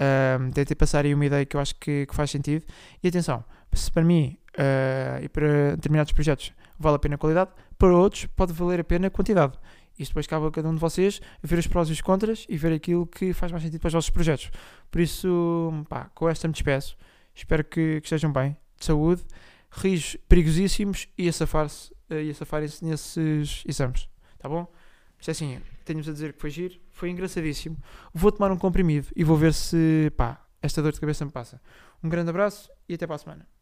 uh, 0.00 0.52
tentei 0.52 0.74
passar 0.74 1.04
aí 1.04 1.14
uma 1.14 1.26
ideia 1.26 1.44
que 1.44 1.56
eu 1.56 1.60
acho 1.60 1.74
que, 1.76 2.06
que 2.06 2.14
faz 2.14 2.30
sentido 2.30 2.64
e 3.02 3.08
atenção, 3.08 3.44
se 3.72 3.90
para 3.90 4.04
mim 4.04 4.38
uh, 4.54 5.22
e 5.22 5.28
para 5.28 5.76
determinados 5.76 6.12
projetos 6.12 6.52
vale 6.78 6.96
a 6.96 6.98
pena 6.98 7.14
a 7.14 7.18
qualidade, 7.18 7.50
para 7.78 7.94
outros 7.94 8.26
pode 8.26 8.52
valer 8.52 8.80
a 8.80 8.84
pena 8.84 9.08
a 9.08 9.10
quantidade 9.10 9.58
isto 9.98 10.10
depois 10.10 10.26
cabe 10.26 10.46
a 10.46 10.50
cada 10.50 10.68
um 10.68 10.74
de 10.74 10.80
vocês 10.80 11.20
ver 11.42 11.58
os 11.58 11.66
prós 11.66 11.88
e 11.88 11.92
os 11.92 12.00
contras 12.00 12.44
e 12.48 12.56
ver 12.56 12.72
aquilo 12.72 13.06
que 13.06 13.32
faz 13.32 13.50
mais 13.50 13.64
sentido 13.64 13.80
para 13.80 13.88
os 13.88 13.94
vossos 13.94 14.10
projetos. 14.10 14.50
Por 14.90 15.00
isso, 15.00 15.72
pá, 15.88 16.10
com 16.14 16.28
esta 16.28 16.46
me 16.46 16.52
despeço. 16.52 16.96
Espero 17.34 17.64
que, 17.64 18.00
que 18.00 18.06
estejam 18.06 18.32
bem, 18.32 18.56
de 18.78 18.84
saúde, 18.84 19.22
rios 19.70 20.16
perigosíssimos 20.28 21.08
e 21.16 21.28
a 21.28 21.32
safar-se 21.32 21.92
uh, 22.10 22.34
safarem-se 22.34 22.84
nesses 22.84 23.62
exames. 23.66 24.08
Tá 24.38 24.48
bom? 24.48 24.70
Isto 25.18 25.30
é 25.30 25.32
assim, 25.32 25.60
tenho-vos 25.86 26.08
a 26.08 26.12
dizer 26.12 26.34
que 26.34 26.40
foi 26.40 26.50
giro, 26.50 26.78
foi 26.90 27.08
engraçadíssimo. 27.10 27.78
Vou 28.12 28.30
tomar 28.30 28.52
um 28.52 28.58
comprimido 28.58 29.08
e 29.16 29.24
vou 29.24 29.36
ver 29.36 29.54
se, 29.54 30.12
pá, 30.16 30.44
esta 30.60 30.82
dor 30.82 30.92
de 30.92 31.00
cabeça 31.00 31.24
me 31.24 31.30
passa. 31.30 31.60
Um 32.02 32.08
grande 32.08 32.30
abraço 32.30 32.70
e 32.88 32.94
até 32.94 33.06
para 33.06 33.16
a 33.16 33.18
semana. 33.18 33.55